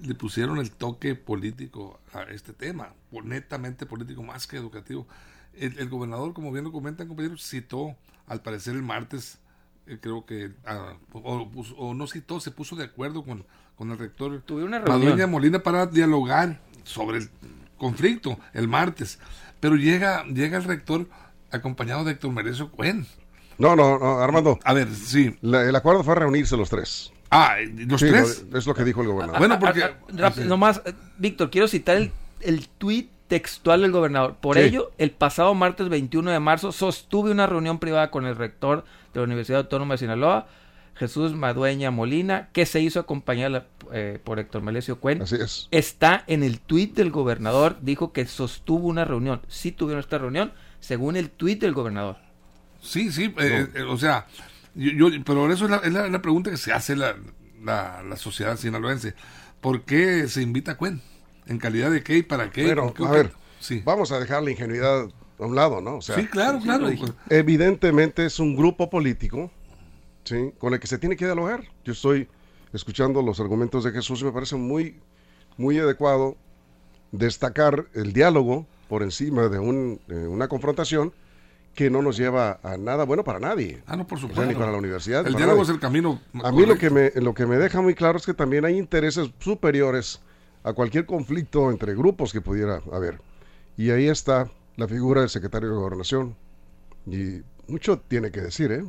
le 0.00 0.14
pusieron 0.14 0.58
el 0.58 0.70
toque 0.70 1.14
político 1.14 2.00
a 2.12 2.22
este 2.22 2.52
tema, 2.52 2.92
netamente 3.24 3.86
político 3.86 4.22
más 4.22 4.46
que 4.46 4.56
educativo. 4.56 5.06
El, 5.54 5.78
el 5.78 5.88
gobernador, 5.88 6.34
como 6.34 6.52
bien 6.52 6.64
lo 6.64 6.72
comentan 6.72 7.08
compañeros, 7.08 7.42
citó 7.48 7.96
al 8.26 8.42
parecer 8.42 8.74
el 8.74 8.82
martes, 8.82 9.38
eh, 9.86 9.98
creo 10.00 10.24
que, 10.26 10.52
ah, 10.66 10.94
o, 11.12 11.50
o, 11.76 11.94
no 11.94 12.06
todo 12.26 12.40
se 12.40 12.50
puso 12.50 12.76
de 12.76 12.84
acuerdo 12.84 13.24
con, 13.24 13.44
con 13.76 13.90
el 13.90 13.98
rector 13.98 14.40
Tuvieron 14.42 14.74
una 14.74 14.80
reunión. 14.80 15.30
Molina 15.30 15.60
para 15.60 15.86
dialogar 15.86 16.60
sobre 16.84 17.18
el 17.18 17.30
conflicto 17.78 18.38
el 18.52 18.68
martes. 18.68 19.18
Pero 19.60 19.76
llega, 19.76 20.24
llega 20.26 20.58
el 20.58 20.64
rector 20.64 21.08
acompañado 21.50 22.04
de 22.04 22.12
Héctor 22.12 22.32
Merecio 22.32 22.70
Cuen. 22.70 23.06
No, 23.58 23.76
no, 23.76 23.98
no, 23.98 24.20
Armando. 24.20 24.58
A 24.64 24.72
ver, 24.72 24.88
sí. 24.94 25.36
el 25.42 25.76
acuerdo 25.76 26.04
fue 26.04 26.14
reunirse 26.14 26.56
los 26.56 26.70
tres. 26.70 27.12
Ah, 27.30 27.56
¿los 27.74 28.00
tres? 28.00 28.46
Es 28.54 28.66
lo 28.66 28.74
que 28.74 28.84
dijo 28.84 29.02
el 29.02 29.08
gobernador. 29.08 29.38
Bueno, 29.38 29.58
porque... 29.58 29.82
Ah, 29.82 29.92
ah, 30.22 30.32
nomás, 30.44 30.80
eh, 30.84 30.94
Víctor, 31.18 31.50
quiero 31.50 31.68
citar 31.68 31.96
el, 31.96 32.10
el 32.40 32.68
tuit 32.68 33.10
textual 33.28 33.82
del 33.82 33.92
gobernador. 33.92 34.36
Por 34.40 34.58
ello, 34.58 34.90
el 34.98 35.10
pasado 35.10 35.54
martes 35.54 35.88
21 35.88 36.30
de 36.30 36.40
marzo 36.40 36.72
sostuve 36.72 37.30
una 37.30 37.46
reunión 37.46 37.78
privada 37.78 38.10
con 38.10 38.26
el 38.26 38.36
rector 38.36 38.84
de 39.12 39.20
la 39.20 39.24
Universidad 39.24 39.60
Autónoma 39.60 39.94
de 39.94 39.98
Sinaloa, 39.98 40.48
Jesús 40.94 41.34
Madueña 41.34 41.90
Molina, 41.90 42.48
que 42.52 42.66
se 42.66 42.80
hizo 42.80 42.98
acompañar 42.98 43.66
eh, 43.92 44.18
por 44.24 44.38
Héctor 44.38 44.62
Melesio 44.62 44.98
Cuen. 44.98 45.22
Así 45.22 45.36
es. 45.36 45.68
Está 45.70 46.24
en 46.26 46.42
el 46.42 46.58
tuit 46.58 46.94
del 46.96 47.10
gobernador, 47.10 47.76
dijo 47.82 48.12
que 48.12 48.26
sostuvo 48.26 48.88
una 48.88 49.04
reunión. 49.04 49.42
Sí 49.46 49.70
tuvieron 49.70 50.00
esta 50.00 50.18
reunión, 50.18 50.52
según 50.80 51.16
el 51.16 51.30
tuit 51.30 51.60
del 51.60 51.74
gobernador. 51.74 52.16
Sí, 52.80 53.10
sí, 53.12 53.34
eh, 53.38 53.66
eh, 53.74 53.82
o 53.82 53.98
sea, 53.98 54.26
yo, 54.74 55.08
pero 55.24 55.52
eso 55.52 55.64
es 55.66 55.92
la, 55.92 56.22
pregunta 56.22 56.50
que 56.50 56.56
se 56.56 56.72
hace 56.72 56.96
la, 56.96 57.16
la, 57.62 58.16
sociedad 58.16 58.56
sinaloense. 58.56 59.14
¿Por 59.60 59.82
qué 59.82 60.28
se 60.28 60.42
invita 60.42 60.72
a 60.72 60.76
Cuen? 60.76 61.02
¿En 61.46 61.58
calidad 61.58 61.90
de 61.90 62.02
qué 62.02 62.18
y 62.18 62.22
para 62.22 62.50
qué? 62.50 62.64
Pero, 62.64 62.94
a 63.06 63.10
ver, 63.10 63.32
sí. 63.58 63.82
vamos 63.84 64.12
a 64.12 64.20
dejar 64.20 64.42
la 64.42 64.50
ingenuidad 64.50 65.08
a 65.38 65.44
un 65.46 65.54
lado, 65.54 65.80
¿no? 65.80 66.00
sí, 66.02 66.26
claro, 66.26 66.60
claro. 66.60 66.88
Evidentemente 67.30 68.26
es 68.26 68.38
un 68.38 68.56
grupo 68.56 68.90
político 68.90 69.50
¿sí? 70.24 70.52
con 70.58 70.74
el 70.74 70.80
que 70.80 70.86
se 70.86 70.98
tiene 70.98 71.16
que 71.16 71.24
dialogar. 71.24 71.64
Yo 71.84 71.92
estoy 71.92 72.28
escuchando 72.72 73.22
los 73.22 73.40
argumentos 73.40 73.84
de 73.84 73.92
Jesús 73.92 74.20
y 74.20 74.24
me 74.24 74.32
parece 74.32 74.56
muy, 74.56 74.96
muy 75.56 75.78
adecuado 75.78 76.36
destacar 77.12 77.86
el 77.94 78.12
diálogo 78.12 78.66
por 78.88 79.02
encima 79.02 79.48
de, 79.48 79.58
un, 79.58 80.00
una 80.08 80.48
confrontación 80.48 81.12
que 81.78 81.90
no 81.90 82.02
nos 82.02 82.16
lleva 82.16 82.58
a 82.64 82.76
nada 82.76 83.04
bueno 83.04 83.22
para 83.22 83.38
nadie. 83.38 83.84
Ah, 83.86 83.94
no, 83.94 84.04
por 84.04 84.18
supuesto. 84.18 84.44
ni 84.44 84.52
para 84.52 84.72
la 84.72 84.78
universidad. 84.78 85.24
El 85.24 85.36
diálogo 85.36 85.62
es 85.62 85.68
el 85.68 85.78
camino. 85.78 86.20
A 86.42 86.50
mí 86.50 86.66
lo 86.66 86.76
que, 86.76 86.90
me, 86.90 87.12
lo 87.14 87.34
que 87.34 87.46
me 87.46 87.56
deja 87.56 87.80
muy 87.80 87.94
claro 87.94 88.18
es 88.18 88.26
que 88.26 88.34
también 88.34 88.64
hay 88.64 88.76
intereses 88.76 89.30
superiores 89.38 90.20
a 90.64 90.72
cualquier 90.72 91.06
conflicto 91.06 91.70
entre 91.70 91.94
grupos 91.94 92.32
que 92.32 92.40
pudiera 92.40 92.82
haber. 92.92 93.20
Y 93.76 93.90
ahí 93.90 94.08
está 94.08 94.50
la 94.74 94.88
figura 94.88 95.20
del 95.20 95.30
secretario 95.30 95.68
de 95.68 95.76
Gobernación. 95.76 96.34
Y 97.06 97.42
mucho 97.68 98.00
tiene 98.00 98.32
que 98.32 98.40
decir, 98.40 98.72
¿eh? 98.72 98.84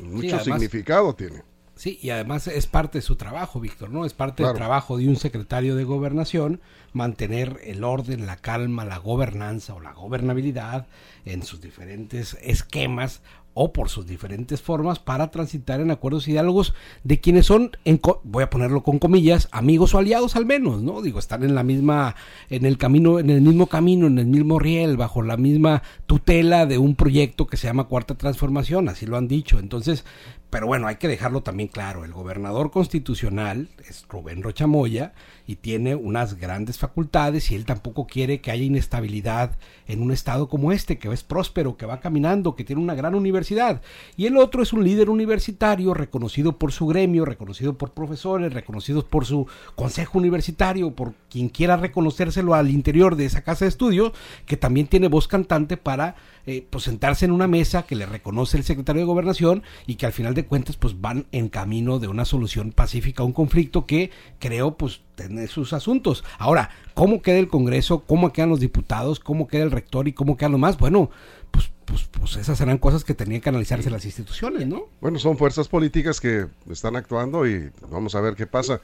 Mucho 0.00 0.40
significado 0.40 1.14
tiene. 1.14 1.44
Sí, 1.82 1.98
y 2.00 2.10
además 2.10 2.46
es 2.46 2.68
parte 2.68 2.98
de 2.98 3.02
su 3.02 3.16
trabajo, 3.16 3.58
Víctor, 3.58 3.90
¿no? 3.90 4.04
Es 4.04 4.14
parte 4.14 4.44
del 4.44 4.54
trabajo 4.54 4.98
de 4.98 5.08
un 5.08 5.16
secretario 5.16 5.74
de 5.74 5.82
gobernación 5.82 6.60
mantener 6.92 7.58
el 7.64 7.82
orden, 7.82 8.24
la 8.24 8.36
calma, 8.36 8.84
la 8.84 8.98
gobernanza 8.98 9.74
o 9.74 9.80
la 9.80 9.92
gobernabilidad 9.92 10.86
en 11.24 11.42
sus 11.42 11.60
diferentes 11.60 12.38
esquemas 12.40 13.20
o 13.54 13.72
por 13.72 13.88
sus 13.88 14.06
diferentes 14.06 14.60
formas 14.60 14.98
para 14.98 15.30
transitar 15.30 15.80
en 15.80 15.90
acuerdos 15.90 16.28
y 16.28 16.32
diálogos 16.32 16.74
de 17.04 17.20
quienes 17.20 17.46
son, 17.46 17.72
en 17.84 18.00
voy 18.24 18.44
a 18.44 18.50
ponerlo 18.50 18.82
con 18.82 18.98
comillas, 18.98 19.48
amigos 19.52 19.94
o 19.94 19.98
aliados 19.98 20.36
al 20.36 20.46
menos, 20.46 20.82
¿no? 20.82 21.02
Digo, 21.02 21.18
están 21.18 21.42
en 21.42 21.54
la 21.54 21.62
misma, 21.62 22.16
en 22.50 22.64
el 22.64 22.78
camino, 22.78 23.18
en 23.18 23.30
el 23.30 23.42
mismo 23.42 23.66
camino, 23.66 24.06
en 24.06 24.18
el 24.18 24.26
mismo 24.26 24.58
riel, 24.58 24.96
bajo 24.96 25.22
la 25.22 25.36
misma 25.36 25.82
tutela 26.06 26.66
de 26.66 26.78
un 26.78 26.94
proyecto 26.94 27.46
que 27.46 27.56
se 27.56 27.66
llama 27.66 27.84
Cuarta 27.84 28.14
Transformación, 28.14 28.88
así 28.88 29.06
lo 29.06 29.16
han 29.16 29.28
dicho. 29.28 29.58
Entonces, 29.58 30.04
pero 30.52 30.66
bueno, 30.66 30.86
hay 30.86 30.96
que 30.96 31.08
dejarlo 31.08 31.42
también 31.42 31.68
claro, 31.68 32.04
el 32.04 32.12
gobernador 32.12 32.70
constitucional 32.70 33.70
es 33.88 34.04
Rubén 34.08 34.42
Rochamoya 34.42 35.14
y 35.46 35.56
tiene 35.56 35.94
unas 35.94 36.38
grandes 36.38 36.78
facultades 36.78 37.50
y 37.50 37.54
él 37.54 37.64
tampoco 37.64 38.06
quiere 38.06 38.40
que 38.40 38.50
haya 38.50 38.64
inestabilidad 38.64 39.56
en 39.86 40.02
un 40.02 40.12
estado 40.12 40.48
como 40.48 40.72
este, 40.72 40.98
que 40.98 41.12
es 41.12 41.22
próspero, 41.22 41.76
que 41.76 41.86
va 41.86 42.00
caminando, 42.00 42.54
que 42.54 42.64
tiene 42.64 42.82
una 42.82 42.94
gran 42.94 43.14
universidad. 43.14 43.82
Y 44.16 44.26
el 44.26 44.36
otro 44.36 44.62
es 44.62 44.72
un 44.72 44.84
líder 44.84 45.10
universitario 45.10 45.94
reconocido 45.94 46.58
por 46.58 46.72
su 46.72 46.86
gremio, 46.86 47.24
reconocido 47.24 47.76
por 47.76 47.92
profesores, 47.92 48.52
reconocido 48.52 49.04
por 49.04 49.26
su 49.26 49.46
consejo 49.74 50.18
universitario, 50.18 50.92
por 50.92 51.14
quien 51.30 51.48
quiera 51.48 51.76
reconocérselo 51.76 52.54
al 52.54 52.70
interior 52.70 53.16
de 53.16 53.26
esa 53.26 53.42
casa 53.42 53.64
de 53.64 53.70
estudio, 53.70 54.12
que 54.46 54.56
también 54.56 54.86
tiene 54.86 55.08
voz 55.08 55.28
cantante 55.28 55.76
para 55.76 56.16
eh, 56.46 56.66
pues 56.68 56.84
sentarse 56.84 57.24
en 57.24 57.32
una 57.32 57.46
mesa 57.46 57.84
que 57.84 57.94
le 57.94 58.06
reconoce 58.06 58.56
el 58.56 58.64
secretario 58.64 59.02
de 59.02 59.06
gobernación 59.06 59.62
y 59.86 59.94
que 59.94 60.06
al 60.06 60.12
final 60.12 60.34
de 60.34 60.46
cuentas 60.46 60.76
pues 60.76 61.00
van 61.00 61.26
en 61.32 61.48
camino 61.48 61.98
de 61.98 62.08
una 62.08 62.24
solución 62.24 62.72
pacífica 62.72 63.22
a 63.22 63.26
un 63.26 63.32
conflicto 63.32 63.86
que 63.86 64.10
creo 64.38 64.76
pues 64.76 65.02
tiene 65.14 65.46
sus 65.46 65.72
asuntos. 65.72 66.24
Ahora, 66.38 66.70
¿cómo 66.94 67.22
queda 67.22 67.38
el 67.38 67.48
Congreso? 67.48 68.00
¿Cómo 68.00 68.32
quedan 68.32 68.50
los 68.50 68.60
diputados? 68.60 69.20
¿Cómo 69.20 69.46
queda 69.46 69.62
el 69.62 69.70
rector? 69.70 70.08
¿Y 70.08 70.12
cómo 70.12 70.36
quedan 70.36 70.52
los 70.52 70.60
más? 70.60 70.78
Bueno, 70.78 71.10
pues, 71.50 71.70
pues, 71.84 72.08
pues 72.10 72.36
esas 72.36 72.58
serán 72.58 72.78
cosas 72.78 73.04
que 73.04 73.14
tenían 73.14 73.40
que 73.40 73.48
analizarse 73.48 73.90
las 73.90 74.04
instituciones, 74.04 74.66
¿no? 74.66 74.86
Bueno, 75.00 75.18
son 75.18 75.36
fuerzas 75.36 75.68
políticas 75.68 76.20
que 76.20 76.46
están 76.70 76.96
actuando 76.96 77.46
y 77.46 77.70
vamos 77.90 78.14
a 78.14 78.20
ver 78.20 78.34
qué 78.34 78.46
pasa. 78.46 78.80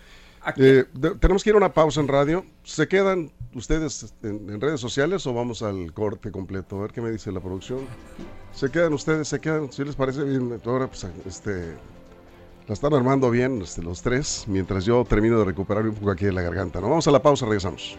Eh, 0.56 0.84
tenemos 1.20 1.42
que 1.42 1.50
ir 1.50 1.54
a 1.54 1.58
una 1.58 1.72
pausa 1.72 2.00
en 2.00 2.08
radio. 2.08 2.44
¿Se 2.62 2.88
quedan 2.88 3.32
ustedes 3.54 4.14
en, 4.22 4.60
redes 4.60 4.80
sociales 4.80 5.26
o 5.26 5.34
vamos 5.34 5.62
al 5.62 5.92
corte 5.92 6.30
completo? 6.30 6.78
A 6.78 6.82
ver 6.82 6.92
qué 6.92 7.00
me 7.00 7.10
dice 7.10 7.32
la 7.32 7.40
producción. 7.40 7.80
¿Se 8.52 8.70
quedan 8.70 8.92
ustedes? 8.92 9.28
¿Se 9.28 9.40
quedan? 9.40 9.72
Si 9.72 9.84
les 9.84 9.96
parece 9.96 10.24
bien, 10.24 10.60
ahora 10.64 10.86
pues 10.86 11.06
este, 11.26 11.76
la 12.66 12.74
están 12.74 12.94
armando 12.94 13.30
bien 13.30 13.62
este, 13.62 13.82
los 13.82 14.02
tres, 14.02 14.44
mientras 14.46 14.84
yo 14.84 15.04
termino 15.04 15.38
de 15.38 15.44
recuperar 15.44 15.86
un 15.86 15.94
poco 15.94 16.10
aquí 16.10 16.26
en 16.26 16.34
la 16.34 16.42
garganta. 16.42 16.80
¿no? 16.80 16.88
Vamos 16.88 17.06
a 17.08 17.10
la 17.10 17.22
pausa, 17.22 17.46
regresamos. 17.46 17.96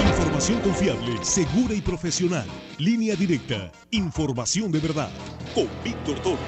Información 0.00 0.60
confiable, 0.60 1.24
segura 1.24 1.74
y 1.74 1.80
profesional. 1.80 2.46
Línea 2.78 3.16
directa. 3.16 3.72
Información 3.90 4.70
de 4.70 4.80
verdad. 4.80 5.10
Con 5.54 5.68
Víctor 5.82 6.18
Torres. 6.20 6.38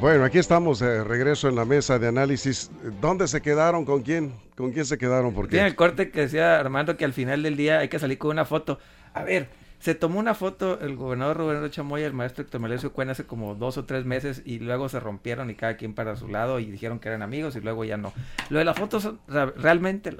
Bueno, 0.00 0.24
aquí 0.24 0.38
estamos 0.38 0.78
de 0.78 1.04
regreso 1.04 1.48
en 1.48 1.56
la 1.56 1.66
mesa 1.66 1.98
de 1.98 2.08
análisis. 2.08 2.70
¿Dónde 3.02 3.28
se 3.28 3.42
quedaron? 3.42 3.84
¿Con 3.84 4.02
quién? 4.02 4.32
¿Con 4.56 4.72
quién 4.72 4.86
se 4.86 4.96
quedaron? 4.96 5.34
Porque 5.34 5.50
Tiene 5.50 5.66
el 5.66 5.76
corte 5.76 6.10
que 6.10 6.22
decía 6.22 6.58
Armando 6.58 6.96
que 6.96 7.04
al 7.04 7.12
final 7.12 7.42
del 7.42 7.56
día 7.56 7.80
hay 7.80 7.88
que 7.88 7.98
salir 7.98 8.16
con 8.16 8.30
una 8.30 8.46
foto. 8.46 8.78
A 9.12 9.24
ver, 9.24 9.48
se 9.78 9.94
tomó 9.94 10.18
una 10.18 10.34
foto 10.34 10.80
el 10.80 10.96
gobernador 10.96 11.36
Rubén 11.36 11.60
Rocha 11.60 11.82
Moya 11.82 12.04
y 12.04 12.06
el 12.06 12.12
maestro 12.12 12.42
Héctor 12.42 12.60
Melesio 12.62 12.92
Cuen 12.92 13.10
hace 13.10 13.24
como 13.24 13.54
dos 13.54 13.76
o 13.76 13.84
tres 13.84 14.06
meses 14.06 14.40
y 14.44 14.58
luego 14.58 14.88
se 14.88 15.00
rompieron 15.00 15.50
y 15.50 15.54
cada 15.54 15.76
quien 15.76 15.94
para 15.94 16.16
su 16.16 16.28
lado 16.28 16.60
y 16.60 16.70
dijeron 16.70 16.98
que 16.98 17.08
eran 17.08 17.20
amigos 17.22 17.54
y 17.56 17.60
luego 17.60 17.84
ya 17.84 17.98
no. 17.98 18.12
Lo 18.48 18.58
de 18.58 18.64
las 18.64 18.78
fotos, 18.78 19.10
realmente, 19.28 20.16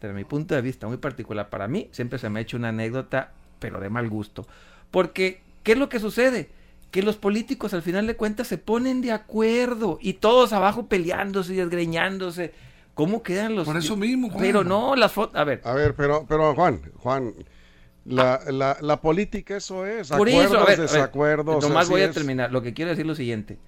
desde 0.00 0.14
mi 0.14 0.24
punto 0.24 0.54
de 0.54 0.60
vista 0.60 0.86
muy 0.86 0.98
particular, 0.98 1.48
para 1.48 1.68
mí 1.68 1.88
siempre 1.92 2.18
se 2.18 2.28
me 2.28 2.38
ha 2.38 2.42
hecho 2.42 2.58
una 2.58 2.68
anécdota, 2.68 3.32
pero 3.58 3.80
de 3.80 3.88
mal 3.88 4.10
gusto. 4.10 4.46
Porque, 4.90 5.40
¿qué 5.62 5.72
es 5.72 5.78
lo 5.78 5.88
que 5.88 6.00
sucede? 6.00 6.50
Que 6.92 7.02
los 7.02 7.16
políticos 7.16 7.74
al 7.74 7.82
final 7.82 8.06
de 8.06 8.14
cuentas 8.14 8.46
se 8.46 8.58
ponen 8.58 9.00
de 9.00 9.10
acuerdo 9.10 9.98
y 10.00 10.12
todos 10.12 10.52
abajo 10.52 10.86
peleándose 10.86 11.54
y 11.54 11.56
desgreñándose. 11.56 12.52
¿Cómo 12.94 13.24
quedan 13.24 13.56
los... 13.56 13.66
Por 13.66 13.76
eso 13.76 13.96
mismo, 13.96 14.30
Juan. 14.30 14.44
Pero 14.44 14.62
no, 14.62 14.94
las 14.94 15.10
fotos... 15.10 15.34
A 15.34 15.42
ver. 15.42 15.60
A 15.64 15.72
ver, 15.72 15.94
pero, 15.94 16.24
pero 16.28 16.54
Juan, 16.54 16.80
Juan, 16.98 17.34
la, 18.04 18.40
la, 18.50 18.76
la, 18.80 19.00
política 19.00 19.56
eso 19.56 19.86
es, 19.86 20.08
Por 20.08 20.28
acuerdos, 20.28 20.68
eso, 20.68 20.82
desacuerdos. 20.82 21.64
Nomás 21.64 21.88
voy 21.88 22.02
a 22.02 22.10
terminar. 22.10 22.52
Lo 22.52 22.62
que 22.62 22.74
quiero 22.74 22.90
decir 22.90 23.04
es 23.04 23.08
lo 23.08 23.14
siguiente. 23.14 23.58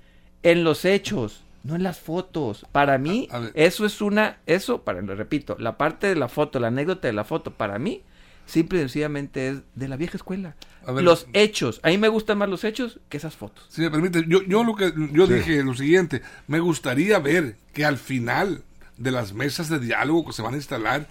En 0.43 0.62
los 0.62 0.85
hechos, 0.85 1.45
no 1.62 1.76
en 1.76 1.83
las 1.83 1.99
fotos. 1.99 2.66
Para 2.71 2.99
mí, 2.99 3.28
eso 3.54 3.87
es 3.87 4.00
una, 4.02 4.38
eso, 4.47 4.83
para 4.83 5.00
lo 5.00 5.14
repito, 5.14 5.57
la 5.59 5.78
parte 5.78 6.09
de 6.09 6.16
la 6.16 6.28
foto, 6.28 6.61
la 6.61 6.69
anécdota 6.69 7.09
de 7.09 7.14
la 7.14 7.25
foto, 7.25 7.52
para 7.52 7.78
mí, 7.78 8.02
simple 8.46 8.78
y 8.78 8.82
sencillamente 8.82 9.48
es 9.48 9.58
de 9.74 9.88
la 9.88 9.96
vieja 9.96 10.16
escuela. 10.16 10.54
los 11.02 11.26
hechos, 11.32 11.80
a 11.82 11.88
mí 11.88 11.96
me 11.98 12.08
gustan 12.08 12.36
más 12.38 12.48
los 12.48 12.62
hechos 12.64 13.00
que 13.08 13.16
esas 13.16 13.34
fotos. 13.36 13.64
Si 13.70 13.80
me 13.80 13.90
permite, 13.90 14.24
yo, 14.28 14.42
yo 14.42 14.64
lo 14.64 14.74
que 14.76 14.92
yo 15.12 15.26
dije 15.26 15.62
lo 15.62 15.74
siguiente, 15.74 16.20
me 16.46 16.60
gustaría 16.60 17.18
ver 17.18 17.56
que 17.72 17.84
al 17.86 17.96
final 17.96 18.62
de 18.98 19.10
las 19.10 19.32
mesas 19.32 19.68
de 19.70 19.78
diálogo 19.80 20.26
que 20.26 20.32
se 20.34 20.42
van 20.42 20.54
a 20.54 20.56
instalar 20.58 21.08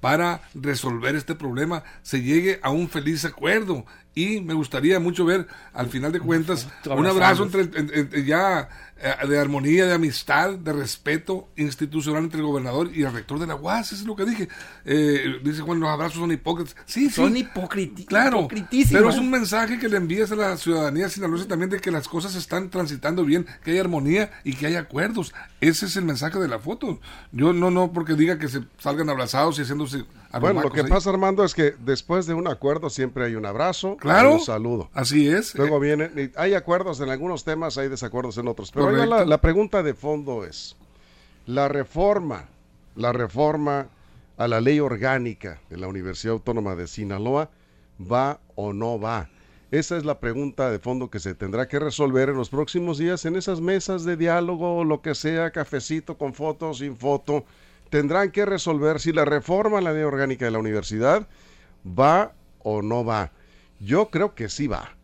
para 0.00 0.40
resolver 0.54 1.14
este 1.14 1.34
problema 1.34 1.84
se 2.02 2.22
llegue 2.22 2.58
a 2.62 2.70
un 2.70 2.88
feliz 2.88 3.24
acuerdo. 3.26 3.84
Y 4.14 4.40
me 4.40 4.54
gustaría 4.54 4.98
mucho 4.98 5.24
ver 5.24 5.46
al 5.72 5.86
final 5.88 6.10
de 6.10 6.18
cuentas 6.20 6.66
un 6.86 7.06
abrazo 7.06 7.44
entre, 7.44 7.60
en- 7.78 8.10
en- 8.12 8.24
ya 8.24 8.68
de 9.28 9.38
armonía, 9.38 9.86
de 9.86 9.94
amistad, 9.94 10.50
de 10.58 10.72
respeto 10.72 11.48
institucional 11.56 12.24
entre 12.24 12.40
el 12.40 12.46
gobernador 12.46 12.90
y 12.94 13.02
el 13.02 13.12
rector 13.12 13.38
de 13.38 13.46
la 13.46 13.54
UAS, 13.56 13.92
eso 13.92 14.02
es 14.02 14.06
lo 14.06 14.14
que 14.14 14.24
dije. 14.26 14.48
Eh, 14.84 15.40
dice 15.42 15.62
Juan, 15.62 15.80
los 15.80 15.88
abrazos 15.88 16.18
son 16.18 16.30
hipócritas. 16.32 16.76
Sí, 16.84 17.06
sí. 17.08 17.14
Son 17.16 17.34
hipocriti- 17.34 18.04
Claro, 18.06 18.46
pero 18.90 19.08
es 19.10 19.16
un 19.16 19.30
mensaje 19.30 19.78
que 19.78 19.88
le 19.88 19.96
envías 19.96 20.30
a 20.32 20.36
la 20.36 20.56
ciudadanía 20.56 21.08
sinaloense 21.08 21.46
también 21.48 21.70
de 21.70 21.80
que 21.80 21.90
las 21.90 22.08
cosas 22.08 22.34
están 22.34 22.68
transitando 22.70 23.24
bien, 23.24 23.46
que 23.64 23.70
hay 23.72 23.78
armonía 23.78 24.30
y 24.44 24.54
que 24.54 24.66
hay 24.66 24.76
acuerdos. 24.76 25.32
Ese 25.60 25.86
es 25.86 25.96
el 25.96 26.04
mensaje 26.04 26.38
de 26.38 26.48
la 26.48 26.58
foto. 26.58 27.00
Yo 27.32 27.52
no, 27.52 27.70
no 27.70 27.92
porque 27.92 28.14
diga 28.14 28.38
que 28.38 28.48
se 28.48 28.60
salgan 28.78 29.08
abrazados 29.08 29.58
y 29.58 29.62
haciéndose 29.62 30.04
Bueno, 30.38 30.62
lo 30.62 30.70
que 30.70 30.82
ahí. 30.82 30.86
pasa, 30.88 31.10
Armando, 31.10 31.44
es 31.44 31.54
que 31.54 31.74
después 31.80 32.26
de 32.26 32.34
un 32.34 32.46
acuerdo 32.46 32.88
siempre 32.90 33.24
hay 33.24 33.34
un 33.34 33.46
abrazo, 33.46 33.96
Claro. 33.96 34.30
y 34.30 34.34
un 34.34 34.40
saludo. 34.40 34.90
Así 34.92 35.28
es. 35.28 35.54
Luego 35.56 35.76
Eh, 35.78 35.80
viene, 35.80 36.10
y 36.22 36.30
hay 36.36 36.54
acuerdos 36.54 37.00
en 37.00 37.10
algunos 37.10 37.42
temas, 37.44 37.78
hay 37.78 37.88
desacuerdos 37.88 38.38
en 38.38 38.46
otros. 38.46 38.70
Pero 38.70 38.90
la, 38.90 39.40
pregunta 39.40 39.82
de 39.82 39.94
fondo 39.94 40.44
es, 40.44 40.76
la 41.46 41.68
reforma, 41.68 42.44
la 42.94 43.12
reforma 43.12 43.88
a 44.36 44.46
la 44.46 44.60
ley 44.60 44.78
orgánica 44.80 45.60
de 45.68 45.76
la 45.78 45.88
Universidad 45.88 46.34
Autónoma 46.34 46.76
de 46.76 46.86
Sinaloa, 46.86 47.50
¿va 48.00 48.38
o 48.54 48.72
no 48.72 49.00
va? 49.00 49.28
Esa 49.70 49.96
es 49.96 50.04
la 50.04 50.18
pregunta 50.18 50.70
de 50.70 50.80
fondo 50.80 51.10
que 51.10 51.20
se 51.20 51.34
tendrá 51.34 51.68
que 51.68 51.78
resolver 51.78 52.28
en 52.28 52.36
los 52.36 52.50
próximos 52.50 52.98
días 52.98 53.24
en 53.24 53.36
esas 53.36 53.60
mesas 53.60 54.04
de 54.04 54.16
diálogo 54.16 54.82
lo 54.84 55.00
que 55.00 55.14
sea, 55.14 55.50
cafecito 55.52 56.18
con 56.18 56.34
foto, 56.34 56.74
sin 56.74 56.96
foto. 56.96 57.44
Tendrán 57.90 58.30
que 58.30 58.46
resolver 58.46 59.00
si 59.00 59.12
la 59.12 59.24
reforma 59.24 59.78
a 59.78 59.80
la 59.80 59.92
ley 59.92 60.04
orgánica 60.04 60.44
de 60.44 60.52
la 60.52 60.58
universidad 60.58 61.26
va 61.86 62.32
o 62.60 62.82
no 62.82 63.04
va. 63.04 63.32
Yo 63.80 64.10
creo 64.10 64.34
que 64.34 64.48
sí 64.48 64.66
va. 64.66 64.96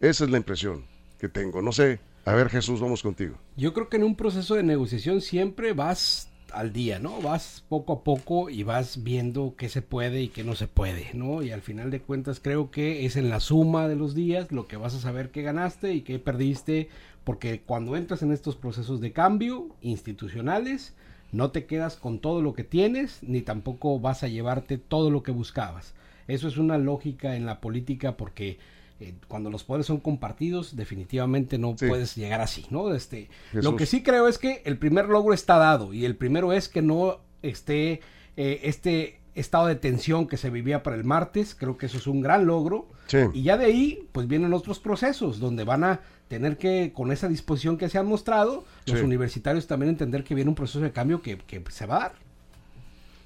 Esa 0.00 0.24
es 0.24 0.30
la 0.30 0.36
impresión 0.36 0.84
que 1.18 1.28
tengo. 1.28 1.62
No 1.62 1.72
sé. 1.72 2.00
A 2.24 2.34
ver, 2.34 2.48
Jesús, 2.48 2.80
vamos 2.80 3.02
contigo. 3.02 3.36
Yo 3.56 3.72
creo 3.74 3.88
que 3.88 3.96
en 3.96 4.04
un 4.04 4.14
proceso 4.14 4.54
de 4.54 4.62
negociación 4.62 5.20
siempre 5.20 5.72
vas 5.72 6.28
al 6.52 6.72
día, 6.72 6.98
¿no? 6.98 7.20
Vas 7.20 7.64
poco 7.68 7.92
a 7.94 8.04
poco 8.04 8.50
y 8.50 8.62
vas 8.62 9.02
viendo 9.02 9.54
qué 9.56 9.68
se 9.68 9.82
puede 9.82 10.22
y 10.22 10.28
qué 10.28 10.44
no 10.44 10.54
se 10.54 10.68
puede, 10.68 11.10
¿no? 11.14 11.42
Y 11.42 11.50
al 11.50 11.62
final 11.62 11.90
de 11.90 12.00
cuentas 12.00 12.40
creo 12.40 12.70
que 12.70 13.06
es 13.06 13.16
en 13.16 13.30
la 13.30 13.40
suma 13.40 13.88
de 13.88 13.96
los 13.96 14.14
días 14.14 14.52
lo 14.52 14.66
que 14.66 14.76
vas 14.76 14.94
a 14.94 15.00
saber 15.00 15.30
qué 15.30 15.42
ganaste 15.42 15.94
y 15.94 16.02
qué 16.02 16.18
perdiste, 16.18 16.88
porque 17.24 17.62
cuando 17.62 17.96
entras 17.96 18.22
en 18.22 18.32
estos 18.32 18.56
procesos 18.56 19.00
de 19.00 19.12
cambio 19.12 19.68
institucionales, 19.80 20.94
no 21.32 21.50
te 21.50 21.66
quedas 21.66 21.96
con 21.96 22.18
todo 22.20 22.42
lo 22.42 22.52
que 22.54 22.62
tienes, 22.64 23.18
ni 23.22 23.40
tampoco 23.42 23.98
vas 23.98 24.22
a 24.22 24.28
llevarte 24.28 24.78
todo 24.78 25.10
lo 25.10 25.22
que 25.22 25.32
buscabas. 25.32 25.94
Eso 26.28 26.46
es 26.46 26.56
una 26.58 26.78
lógica 26.78 27.34
en 27.36 27.46
la 27.46 27.60
política 27.60 28.16
porque 28.16 28.58
eh, 29.00 29.14
cuando 29.26 29.50
los 29.50 29.64
poderes 29.64 29.86
son 29.86 29.98
compartidos, 29.98 30.76
definitivamente 30.76 31.58
no 31.58 31.74
Sí. 31.76 31.88
puedes 31.88 32.14
llegar 32.14 32.40
así, 32.40 32.66
¿no? 32.70 32.94
Este, 32.94 33.28
Jesús. 33.50 33.64
lo 33.64 33.74
que 33.76 33.86
sí 33.86 34.02
creo 34.04 34.28
es 34.28 34.38
que 34.38 34.62
el 34.64 34.78
primer 34.78 35.06
logro 35.08 35.34
está 35.34 35.56
dado 35.56 35.92
y 35.92 36.04
el 36.04 36.14
primero 36.14 36.52
es 36.52 36.68
que 36.68 36.82
no 36.82 37.18
esté 37.42 38.00
eh, 38.36 38.60
este 38.62 39.18
estado 39.34 39.66
de 39.66 39.76
tensión 39.76 40.26
que 40.26 40.36
se 40.36 40.50
vivía 40.50 40.82
para 40.82 40.96
el 40.96 41.04
martes, 41.04 41.54
creo 41.54 41.76
que 41.76 41.86
eso 41.86 41.98
es 41.98 42.06
un 42.06 42.20
gran 42.20 42.46
logro. 42.46 42.86
Sí. 43.06 43.18
Y 43.32 43.42
ya 43.42 43.56
de 43.56 43.66
ahí, 43.66 44.08
pues 44.12 44.26
vienen 44.28 44.52
otros 44.52 44.78
procesos 44.78 45.38
donde 45.40 45.64
van 45.64 45.84
a 45.84 46.00
tener 46.28 46.56
que, 46.56 46.92
con 46.94 47.12
esa 47.12 47.28
disposición 47.28 47.76
que 47.76 47.88
se 47.88 47.98
han 47.98 48.06
mostrado, 48.06 48.64
los 48.86 49.02
universitarios 49.02 49.66
también 49.66 49.90
entender 49.90 50.24
que 50.24 50.34
viene 50.34 50.48
un 50.48 50.54
proceso 50.54 50.80
de 50.80 50.92
cambio 50.92 51.20
que, 51.20 51.38
que 51.38 51.62
se 51.70 51.86
va 51.86 51.96
a 51.96 52.00
dar. 52.00 52.12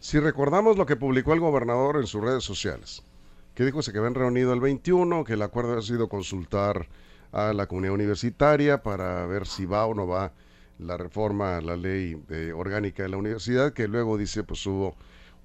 Si 0.00 0.18
recordamos 0.18 0.76
lo 0.76 0.86
que 0.86 0.96
publicó 0.96 1.32
el 1.32 1.40
gobernador 1.40 1.96
en 1.96 2.06
sus 2.06 2.22
redes 2.22 2.44
sociales, 2.44 3.02
que 3.54 3.64
dijo 3.64 3.78
que 3.78 3.84
se 3.84 3.96
habían 3.96 4.14
reunido 4.14 4.52
el 4.52 4.60
21, 4.60 5.24
que 5.24 5.32
el 5.32 5.42
acuerdo 5.42 5.78
ha 5.78 5.82
sido 5.82 6.08
consultar 6.08 6.88
a 7.32 7.52
la 7.52 7.66
comunidad 7.66 7.94
universitaria 7.94 8.82
para 8.82 9.26
ver 9.26 9.46
si 9.46 9.66
va 9.66 9.86
o 9.86 9.94
no 9.94 10.06
va 10.06 10.32
la 10.78 10.96
reforma 10.96 11.56
a 11.56 11.60
la 11.60 11.76
ley 11.76 12.22
eh, 12.30 12.52
orgánica 12.54 13.02
de 13.02 13.08
la 13.08 13.16
universidad, 13.16 13.72
que 13.72 13.88
luego 13.88 14.18
dice 14.18 14.44
pues 14.44 14.64
hubo 14.66 14.94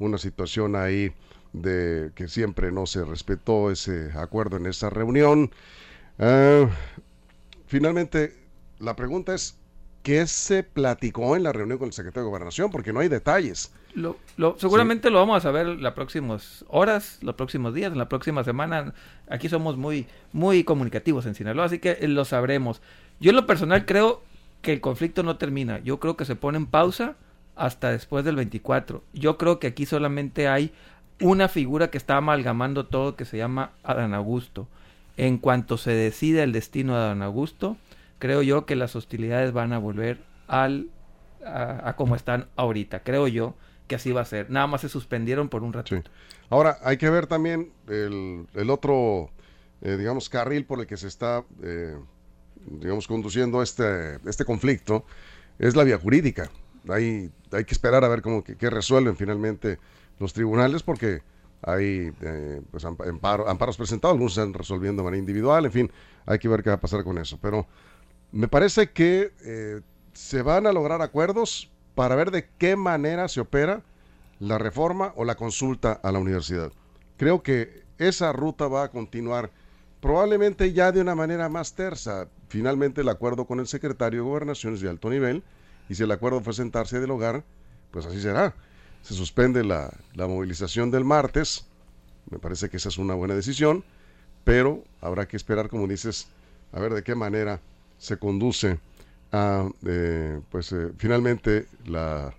una 0.05 0.17
situación 0.17 0.75
ahí 0.75 1.13
de 1.53 2.12
que 2.15 2.27
siempre 2.27 2.72
no 2.72 2.86
se 2.86 3.03
respetó 3.05 3.72
ese 3.72 4.12
acuerdo 4.15 4.58
en 4.58 4.65
esa 4.67 4.89
reunión. 4.89 5.51
Ah, 6.20 6.67
finalmente, 7.67 8.34
la 8.79 8.96
pregunta 8.96 9.34
es, 9.34 9.58
¿qué 10.03 10.25
se 10.27 10.63
platicó 10.63 11.36
en 11.36 11.43
la 11.43 11.51
reunión 11.51 11.77
con 11.77 11.88
el 11.88 11.93
secretario 11.93 12.24
de 12.25 12.29
Gobernación? 12.29 12.72
Porque 12.72 12.93
no 12.93 13.00
hay 13.00 13.08
detalles. 13.08 13.72
Lo, 13.93 14.17
lo- 14.38 14.58
seguramente 14.58 15.10
lo 15.10 15.20
vamos 15.20 15.38
a 15.38 15.41
saber 15.41 15.67
las 15.67 15.93
próximas 15.93 16.63
horas, 16.70 17.20
los 17.22 17.35
próximos 17.35 17.74
días, 17.74 17.92
en 17.92 17.98
la 17.98 18.07
próxima 18.09 18.44
semana. 18.44 18.94
Aquí 19.29 19.50
somos 19.50 19.77
muy, 19.77 20.07
muy 20.31 20.64
comunicativos 20.64 21.25
en 21.25 21.35
Sinaloa, 21.35 21.66
así 21.66 21.79
que 21.79 21.98
eh, 22.00 22.07
lo 22.07 22.24
sabremos. 22.25 22.81
Yo 23.20 23.31
en 23.31 23.35
lo 23.35 23.46
personal 23.46 23.85
creo 23.85 24.24
que 24.61 24.72
el 24.74 24.81
conflicto 24.81 25.24
no 25.24 25.37
termina. 25.37 25.79
Yo 25.79 26.00
creo 26.00 26.16
que 26.16 26.25
se 26.25 26.35
pone 26.35 26.57
en 26.57 26.68
pausa 26.68 27.16
hasta 27.61 27.91
después 27.91 28.25
del 28.25 28.35
24. 28.35 29.03
Yo 29.13 29.37
creo 29.37 29.59
que 29.59 29.67
aquí 29.67 29.85
solamente 29.85 30.47
hay 30.47 30.74
una 31.19 31.47
figura 31.47 31.91
que 31.91 31.97
está 32.00 32.17
amalgamando 32.17 32.87
todo 32.87 33.15
que 33.15 33.24
se 33.24 33.37
llama 33.37 33.74
Adán 33.83 34.15
Augusto. 34.15 34.67
En 35.15 35.37
cuanto 35.37 35.77
se 35.77 35.91
decide 35.91 36.41
el 36.41 36.53
destino 36.53 36.95
de 36.95 37.01
Adán 37.01 37.21
Augusto, 37.21 37.77
creo 38.17 38.41
yo 38.41 38.65
que 38.65 38.75
las 38.75 38.95
hostilidades 38.95 39.51
van 39.51 39.74
a 39.74 39.77
volver 39.77 40.24
al 40.47 40.89
a, 41.45 41.93
como 41.97 42.15
están 42.15 42.47
ahorita. 42.55 43.03
Creo 43.03 43.27
yo 43.27 43.53
que 43.87 43.95
así 43.95 44.11
va 44.11 44.21
a 44.21 44.25
ser. 44.25 44.50
Nada 44.50 44.65
más 44.65 44.81
se 44.81 44.89
suspendieron 44.89 45.47
por 45.47 45.61
un 45.61 45.74
rato. 45.74 45.95
Sí. 45.95 46.01
Ahora, 46.50 46.79
hay 46.83 46.97
que 46.97 47.11
ver 47.11 47.27
también 47.27 47.71
el, 47.87 48.47
el 48.55 48.69
otro, 48.71 49.29
eh, 49.81 49.97
digamos, 49.97 50.29
carril 50.29 50.65
por 50.65 50.79
el 50.79 50.87
que 50.87 50.97
se 50.97 51.07
está, 51.07 51.43
eh, 51.61 51.95
digamos, 52.65 53.07
conduciendo 53.07 53.61
este, 53.61 54.15
este 54.27 54.45
conflicto, 54.45 55.05
es 55.59 55.75
la 55.75 55.83
vía 55.83 56.00
jurídica. 56.00 56.50
Hay, 56.89 57.31
hay 57.51 57.65
que 57.65 57.74
esperar 57.74 58.03
a 58.03 58.07
ver 58.07 58.22
cómo 58.22 58.44
que, 58.44 58.70
resuelven 58.70 59.15
finalmente 59.15 59.79
los 60.20 60.33
tribunales, 60.33 60.83
porque 60.83 61.22
hay 61.61 62.11
eh, 62.22 62.61
pues, 62.72 62.85
ampa- 62.85 63.07
amparo- 63.07 63.48
amparos 63.48 63.77
presentados, 63.77 64.13
algunos 64.15 64.33
están 64.37 64.53
resolviendo 64.53 65.01
de 65.01 65.05
manera 65.05 65.20
individual, 65.20 65.65
en 65.65 65.72
fin, 65.72 65.91
hay 66.25 66.39
que 66.39 66.48
ver 66.48 66.63
qué 66.63 66.70
va 66.70 66.75
a 66.77 66.79
pasar 66.81 67.03
con 67.03 67.17
eso. 67.17 67.37
Pero 67.41 67.67
me 68.31 68.48
parece 68.48 68.91
que 68.91 69.31
eh, 69.44 69.81
se 70.13 70.41
van 70.41 70.65
a 70.65 70.74
lograr 70.74 71.01
acuerdos 71.01 71.70
para 71.96 72.15
ver 72.15 72.31
de 72.31 72.50
qué 72.57 72.75
manera 72.75 73.27
se 73.27 73.41
opera 73.41 73.83
la 74.39 74.57
reforma 74.57 75.13
o 75.15 75.25
la 75.25 75.35
consulta 75.35 76.00
a 76.01 76.11
la 76.11 76.20
universidad. 76.20 76.72
Creo 77.17 77.44
que 77.44 77.83
esa 78.00 78.33
ruta 78.33 78.67
va 78.67 78.85
a 78.85 78.89
continuar 78.89 79.51
probablemente 80.00 80.74
ya 80.74 80.91
de 80.91 81.01
una 81.01 81.13
manera 81.13 81.48
más 81.48 81.74
tersa. 81.75 82.27
Finalmente 82.48 83.01
el 83.01 83.09
acuerdo 83.09 83.46
con 83.46 83.59
el 83.59 83.67
secretario 83.67 84.24
de 84.24 84.29
Gobernación 84.29 84.74
es 84.74 84.81
de 84.81 84.89
alto 84.89 85.11
nivel 85.11 85.44
y 85.92 85.96
si 85.96 86.04
el 86.04 86.12
acuerdo 86.12 86.40
fue 86.42 86.54
sentarse 86.54 87.00
del 87.00 87.12
hogar, 87.12 87.44
pues 87.92 88.06
así 88.06 88.22
será. 88.22 88.54
Se 89.01 89.14
suspende 89.14 89.64
la, 89.64 89.92
la 90.14 90.27
movilización 90.27 90.90
del 90.92 91.04
martes, 91.04 91.66
me 92.30 92.40
parece 92.40 92.70
que 92.70 92.77
esa 92.77 92.90
es 92.90 92.98
una 92.98 93.14
buena 93.14 93.34
decisión, 93.36 93.84
pero 94.44 94.84
habrá 95.01 95.27
que 95.27 95.36
esperar, 95.38 95.68
como 95.70 95.88
dices, 95.88 96.27
a 96.72 96.80
ver 96.80 96.94
de 96.94 97.04
qué 97.04 97.16
manera 97.16 97.60
se 97.98 98.18
conduce 98.18 98.80
a, 99.32 99.68
eh, 99.86 100.40
pues 100.50 100.72
eh, 100.72 100.92
finalmente 100.98 101.68
la, 101.86 102.34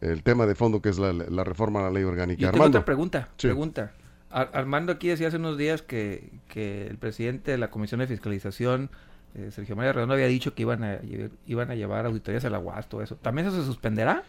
el 0.00 0.22
tema 0.22 0.46
de 0.46 0.54
fondo 0.54 0.80
que 0.80 0.90
es 0.90 0.98
la, 0.98 1.12
la 1.12 1.44
reforma 1.44 1.80
a 1.80 1.82
la 1.84 1.90
ley 1.90 2.04
orgánica. 2.04 2.40
Yo 2.40 2.50
tengo 2.50 2.62
Armando. 2.64 2.78
otra 2.78 2.84
pregunta. 2.84 3.28
Sí. 3.36 3.48
Pregunta. 3.48 3.92
Ar- 4.30 4.50
Armando 4.54 4.92
aquí 4.92 5.08
decía 5.08 5.28
hace 5.28 5.38
unos 5.38 5.58
días 5.58 5.82
que, 5.82 6.30
que 6.48 6.86
el 6.86 6.98
presidente 6.98 7.50
de 7.50 7.58
la 7.58 7.70
Comisión 7.70 7.98
de 8.00 8.06
Fiscalización, 8.06 8.90
eh, 9.34 9.50
Sergio 9.52 9.76
María 9.76 9.92
Redondo, 9.92 10.14
había 10.14 10.26
dicho 10.26 10.54
que 10.54 10.62
iban 10.62 10.82
a, 10.82 10.98
iban 11.46 11.70
a 11.70 11.74
llevar 11.74 12.06
auditorías 12.06 12.44
a 12.44 12.50
la 12.50 12.58
UAS, 12.58 12.88
todo 12.88 13.02
eso. 13.02 13.16
¿También 13.16 13.46
eso 13.46 13.56
se 13.56 13.66
suspenderá? 13.66 14.24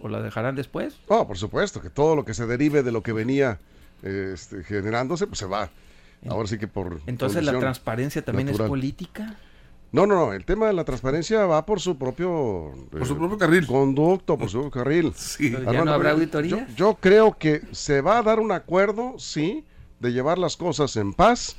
¿O 0.00 0.08
lo 0.08 0.22
dejarán 0.22 0.56
después? 0.56 0.98
Oh, 1.08 1.26
por 1.26 1.38
supuesto, 1.38 1.80
que 1.80 1.88
todo 1.88 2.16
lo 2.16 2.24
que 2.24 2.34
se 2.34 2.46
derive 2.46 2.82
de 2.82 2.92
lo 2.92 3.02
que 3.02 3.12
venía 3.12 3.60
eh, 4.02 4.32
este, 4.34 4.64
generándose, 4.64 5.26
pues 5.26 5.38
se 5.38 5.46
va. 5.46 5.70
Ahora 6.28 6.48
sí 6.48 6.58
que 6.58 6.68
por... 6.68 7.00
Entonces 7.06 7.44
la 7.44 7.58
transparencia 7.58 8.24
también 8.24 8.46
natural. 8.46 8.66
es 8.66 8.70
política. 8.70 9.36
No, 9.90 10.06
no, 10.06 10.14
no, 10.14 10.32
el 10.32 10.44
tema 10.44 10.66
de 10.68 10.72
la 10.72 10.84
transparencia 10.84 11.44
va 11.46 11.66
por 11.66 11.80
su 11.80 11.98
propio... 11.98 12.72
Por 12.90 13.06
su 13.06 13.14
eh, 13.14 13.16
propio 13.16 13.38
carril. 13.38 13.66
Conducto, 13.66 14.38
por 14.38 14.48
su 14.48 14.60
propio 14.60 14.70
carril. 14.70 15.12
Sí. 15.16 15.54
Armando, 15.54 15.84
no 15.84 15.92
habrá 15.92 16.12
auditoría. 16.12 16.66
Yo, 16.68 16.74
yo 16.76 16.98
creo 17.00 17.36
que 17.36 17.62
se 17.72 18.00
va 18.00 18.18
a 18.18 18.22
dar 18.22 18.40
un 18.40 18.52
acuerdo, 18.52 19.16
sí, 19.18 19.64
de 20.00 20.12
llevar 20.12 20.38
las 20.38 20.56
cosas 20.56 20.96
en 20.96 21.12
paz, 21.12 21.56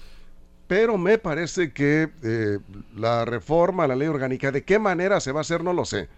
pero 0.73 0.97
me 0.97 1.19
parece 1.19 1.71
que 1.71 2.09
eh, 2.23 2.57
la 2.95 3.25
reforma, 3.25 3.85
la 3.85 3.95
ley 3.95 4.07
orgánica, 4.07 4.51
de 4.51 4.63
qué 4.63 4.79
manera 4.79 5.19
se 5.19 5.31
va 5.31 5.41
a 5.41 5.41
hacer, 5.41 5.63
no 5.63 5.71
lo 5.71 5.85
sé, 5.85 6.09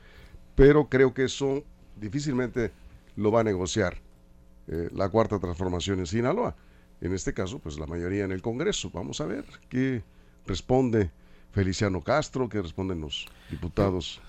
pero 0.55 0.87
creo 0.87 1.13
que 1.13 1.25
eso 1.25 1.65
difícilmente 1.97 2.71
lo 3.17 3.33
va 3.33 3.41
a 3.41 3.43
negociar 3.43 3.97
eh, 4.69 4.87
la 4.93 5.09
cuarta 5.09 5.39
transformación 5.39 5.99
en 5.99 6.07
Sinaloa. 6.07 6.55
En 7.01 7.13
este 7.13 7.33
caso, 7.33 7.59
pues 7.59 7.77
la 7.77 7.85
mayoría 7.85 8.23
en 8.23 8.31
el 8.31 8.41
Congreso. 8.41 8.89
Vamos 8.93 9.19
a 9.19 9.25
ver 9.25 9.43
qué 9.67 10.03
responde 10.47 11.11
Feliciano 11.51 12.01
Castro, 12.01 12.47
qué 12.47 12.61
responden 12.61 13.01
los 13.01 13.27
diputados 13.51 14.21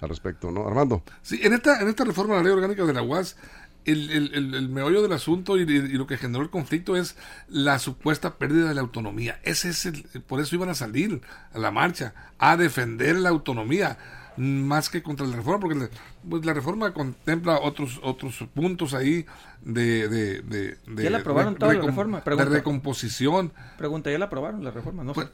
al 0.00 0.10
respecto, 0.10 0.52
¿no? 0.52 0.64
Armando. 0.64 1.02
Sí, 1.22 1.40
en 1.42 1.54
esta, 1.54 1.80
en 1.80 1.88
esta 1.88 2.04
reforma 2.04 2.34
de 2.34 2.40
la 2.40 2.44
ley 2.44 2.52
orgánica 2.52 2.84
de 2.84 2.92
la 2.92 3.02
UAS, 3.02 3.36
el, 3.84 4.10
el, 4.10 4.54
el, 4.54 4.68
meollo 4.68 5.02
del 5.02 5.12
asunto 5.12 5.56
y, 5.56 5.64
lo 5.64 6.06
que 6.06 6.16
generó 6.16 6.42
el 6.42 6.50
conflicto 6.50 6.96
es 6.96 7.16
la 7.48 7.78
supuesta 7.78 8.36
pérdida 8.36 8.68
de 8.68 8.74
la 8.74 8.80
autonomía. 8.80 9.40
Ese 9.42 9.70
es 9.70 9.86
el, 9.86 10.02
por 10.26 10.40
eso 10.40 10.54
iban 10.54 10.68
a 10.68 10.74
salir 10.74 11.20
a 11.52 11.58
la 11.58 11.70
marcha, 11.70 12.14
a 12.38 12.56
defender 12.56 13.16
la 13.16 13.30
autonomía 13.30 13.98
más 14.36 14.88
que 14.88 15.02
contra 15.02 15.26
la 15.26 15.36
reforma, 15.36 15.60
porque 15.60 15.88
pues, 16.28 16.44
la 16.44 16.54
reforma 16.54 16.92
contempla 16.92 17.58
otros 17.60 18.00
otros 18.02 18.44
puntos 18.54 18.94
ahí 18.94 19.26
de... 19.64 20.08
de, 20.08 20.42
de, 20.42 20.76
¿Ya 21.04 21.10
la 21.10 21.18
aprobaron 21.18 21.54
toda 21.54 21.74
la 21.74 21.80
reforma? 21.80 22.20
De 22.20 22.44
recomposición. 22.44 23.52
Pregunta, 23.78 24.10
¿ya 24.10 24.18
la 24.18 24.26
aprobaron 24.26 24.64
la 24.64 24.70
reforma? 24.70 25.04
No 25.04 25.12
pues, 25.12 25.28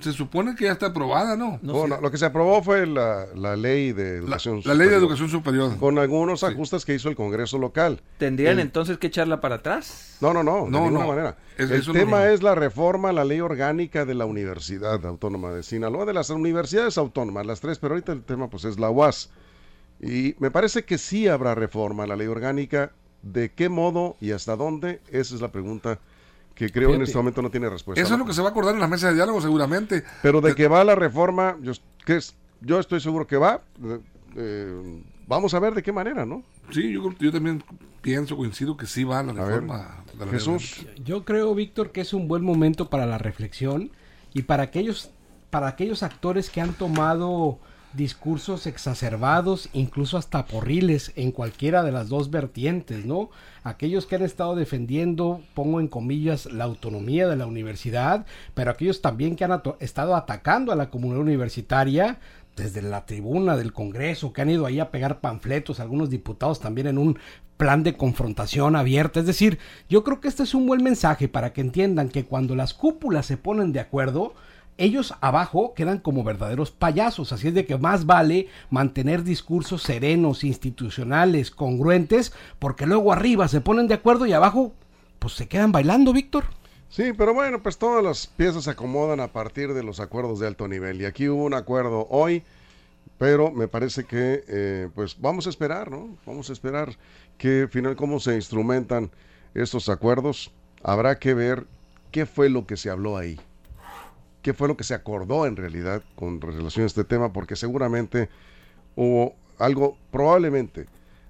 se, 0.00 0.12
supone 0.12 0.54
que 0.54 0.64
ya 0.64 0.72
está 0.72 0.86
aprobada, 0.86 1.36
¿no? 1.36 1.58
no, 1.62 1.86
lo 1.86 2.10
que 2.10 2.18
se 2.18 2.26
aprobó 2.26 2.62
fue 2.62 2.86
la, 2.86 3.26
la 3.34 3.56
ley 3.56 3.92
de 3.92 4.18
educación 4.18 4.60
la, 4.64 4.74
la 4.74 4.74
ley 4.74 4.88
de 4.88 4.96
educación 4.96 5.28
superior. 5.28 5.76
Con 5.78 5.98
algunos 5.98 6.44
ajustes 6.44 6.84
que 6.84 6.94
hizo 6.94 7.08
el 7.08 7.16
Congreso 7.16 7.58
local. 7.58 8.00
¿Tendrían 8.18 8.60
entonces 8.60 8.98
que 8.98 9.08
echarla 9.08 9.40
para 9.40 9.56
atrás? 9.56 10.16
No, 10.20 10.32
no, 10.32 10.42
no, 10.42 10.66
de 10.66 10.70
ninguna 10.70 11.06
manera. 11.06 11.36
el 11.58 11.84
tema 11.92 12.28
es 12.30 12.42
la 12.42 12.54
reforma 12.54 13.10
a 13.10 13.12
la 13.12 13.24
ley 13.24 13.40
orgánica 13.40 14.04
de 14.04 14.14
la 14.14 14.24
Universidad 14.24 15.04
Autónoma 15.04 15.50
de 15.52 15.62
Sinaloa, 15.62 16.04
de 16.04 16.12
las 16.12 16.30
universidades 16.30 16.98
autónomas, 16.98 17.46
las 17.46 17.60
tres, 17.60 17.78
pero 17.78 17.94
ahorita 17.94 18.12
el 18.12 18.22
tema 18.22 18.48
pues 18.48 18.64
es 18.64 18.78
la 18.78 18.90
UAS. 18.90 19.30
Y 20.02 20.34
me 20.38 20.50
parece 20.50 20.84
que 20.84 20.98
sí 20.98 21.28
habrá 21.28 21.54
reforma 21.54 22.04
a 22.04 22.06
la 22.06 22.16
ley 22.16 22.26
orgánica. 22.26 22.92
¿De 23.22 23.52
qué 23.52 23.68
modo 23.68 24.16
y 24.20 24.32
hasta 24.32 24.56
dónde? 24.56 25.00
Esa 25.10 25.36
es 25.36 25.40
la 25.40 25.52
pregunta 25.52 26.00
que 26.54 26.70
creo 26.70 26.94
en 26.94 27.02
este 27.02 27.16
momento 27.16 27.40
no 27.40 27.50
tiene 27.50 27.68
respuesta. 27.70 28.02
Eso 28.02 28.14
es 28.14 28.18
lo 28.18 28.26
que 28.26 28.34
se 28.34 28.42
va 28.42 28.48
a 28.48 28.50
acordar 28.50 28.74
en 28.74 28.80
la 28.80 28.88
mesa 28.88 29.08
de 29.08 29.14
diálogo 29.14 29.40
seguramente. 29.40 30.02
Pero 30.22 30.40
de 30.40 30.54
que 30.54 30.68
va 30.68 30.84
la 30.84 30.96
reforma, 30.96 31.56
yo, 31.62 31.72
que 32.04 32.16
es, 32.16 32.34
yo 32.60 32.80
estoy 32.80 33.00
seguro 33.00 33.26
que 33.26 33.36
va. 33.36 33.62
Eh, 34.36 35.02
vamos 35.26 35.54
a 35.54 35.60
ver 35.60 35.74
de 35.74 35.82
qué 35.82 35.92
manera, 35.92 36.26
¿no? 36.26 36.42
Sí, 36.70 36.92
yo, 36.92 37.14
yo 37.18 37.32
también 37.32 37.62
pienso, 38.00 38.36
coincido 38.36 38.76
que 38.76 38.86
sí 38.86 39.04
va 39.04 39.22
la 39.22 39.32
reforma. 39.32 40.04
Jesús. 40.30 40.84
Yo 41.04 41.24
creo, 41.24 41.54
Víctor, 41.54 41.92
que 41.92 42.00
es 42.00 42.12
un 42.12 42.28
buen 42.28 42.44
momento 42.44 42.90
para 42.90 43.06
la 43.06 43.18
reflexión 43.18 43.90
y 44.34 44.42
para 44.42 44.64
aquellos, 44.64 45.10
para 45.50 45.68
aquellos 45.68 46.02
actores 46.02 46.50
que 46.50 46.60
han 46.60 46.74
tomado 46.74 47.58
discursos 47.94 48.66
exacerbados, 48.66 49.68
incluso 49.72 50.16
hasta 50.16 50.46
porriles 50.46 51.12
en 51.16 51.32
cualquiera 51.32 51.82
de 51.82 51.92
las 51.92 52.08
dos 52.08 52.30
vertientes, 52.30 53.04
¿no? 53.04 53.30
Aquellos 53.64 54.06
que 54.06 54.16
han 54.16 54.22
estado 54.22 54.54
defendiendo, 54.54 55.40
pongo 55.54 55.80
en 55.80 55.88
comillas, 55.88 56.46
la 56.46 56.64
autonomía 56.64 57.28
de 57.28 57.36
la 57.36 57.46
universidad, 57.46 58.26
pero 58.54 58.70
aquellos 58.70 59.02
también 59.02 59.36
que 59.36 59.44
han 59.44 59.62
estado 59.80 60.16
atacando 60.16 60.72
a 60.72 60.76
la 60.76 60.90
comunidad 60.90 61.20
universitaria 61.20 62.18
desde 62.56 62.82
la 62.82 63.06
tribuna 63.06 63.56
del 63.56 63.72
Congreso, 63.72 64.32
que 64.32 64.42
han 64.42 64.50
ido 64.50 64.66
ahí 64.66 64.80
a 64.80 64.90
pegar 64.90 65.20
panfletos, 65.20 65.80
algunos 65.80 66.10
diputados 66.10 66.60
también 66.60 66.86
en 66.86 66.98
un 66.98 67.18
plan 67.56 67.82
de 67.82 67.96
confrontación 67.96 68.76
abierta. 68.76 69.20
Es 69.20 69.26
decir, 69.26 69.58
yo 69.88 70.02
creo 70.02 70.20
que 70.20 70.28
este 70.28 70.42
es 70.42 70.54
un 70.54 70.66
buen 70.66 70.82
mensaje 70.82 71.28
para 71.28 71.52
que 71.52 71.60
entiendan 71.60 72.08
que 72.08 72.24
cuando 72.24 72.56
las 72.56 72.74
cúpulas 72.74 73.26
se 73.26 73.36
ponen 73.36 73.72
de 73.72 73.80
acuerdo, 73.80 74.34
ellos 74.78 75.14
abajo 75.20 75.74
quedan 75.74 75.98
como 75.98 76.24
verdaderos 76.24 76.70
payasos, 76.70 77.32
así 77.32 77.48
es 77.48 77.54
de 77.54 77.66
que 77.66 77.76
más 77.76 78.06
vale 78.06 78.48
mantener 78.70 79.22
discursos 79.22 79.82
serenos, 79.82 80.44
institucionales, 80.44 81.50
congruentes, 81.50 82.32
porque 82.58 82.86
luego 82.86 83.12
arriba 83.12 83.48
se 83.48 83.60
ponen 83.60 83.86
de 83.86 83.94
acuerdo 83.94 84.26
y 84.26 84.32
abajo 84.32 84.72
pues 85.18 85.34
se 85.34 85.46
quedan 85.46 85.72
bailando, 85.72 86.12
Víctor. 86.12 86.44
Sí, 86.88 87.12
pero 87.16 87.32
bueno, 87.32 87.62
pues 87.62 87.78
todas 87.78 88.02
las 88.02 88.26
piezas 88.26 88.64
se 88.64 88.70
acomodan 88.70 89.20
a 89.20 89.28
partir 89.28 89.72
de 89.72 89.82
los 89.82 90.00
acuerdos 90.00 90.40
de 90.40 90.46
alto 90.46 90.68
nivel 90.68 91.00
y 91.00 91.04
aquí 91.04 91.28
hubo 91.28 91.44
un 91.44 91.54
acuerdo 91.54 92.06
hoy, 92.10 92.42
pero 93.18 93.50
me 93.50 93.68
parece 93.68 94.04
que 94.04 94.44
eh, 94.48 94.88
pues 94.94 95.18
vamos 95.20 95.46
a 95.46 95.50
esperar, 95.50 95.90
¿no? 95.90 96.16
Vamos 96.26 96.50
a 96.50 96.52
esperar 96.52 96.96
que 97.38 97.68
final 97.70 97.96
cómo 97.96 98.20
se 98.20 98.34
instrumentan 98.34 99.10
estos 99.54 99.88
acuerdos. 99.88 100.50
Habrá 100.82 101.18
que 101.18 101.34
ver 101.34 101.66
qué 102.10 102.26
fue 102.26 102.48
lo 102.50 102.66
que 102.66 102.76
se 102.76 102.90
habló 102.90 103.16
ahí 103.16 103.38
qué 104.42 104.52
fue 104.54 104.68
lo 104.68 104.76
que 104.76 104.84
se 104.84 104.94
acordó 104.94 105.46
en 105.46 105.56
realidad 105.56 106.02
con 106.16 106.40
relación 106.40 106.84
a 106.84 106.86
este 106.86 107.04
tema, 107.04 107.32
porque 107.32 107.56
seguramente 107.56 108.28
hubo 108.96 109.34
algo, 109.58 109.96
probablemente 110.10 110.86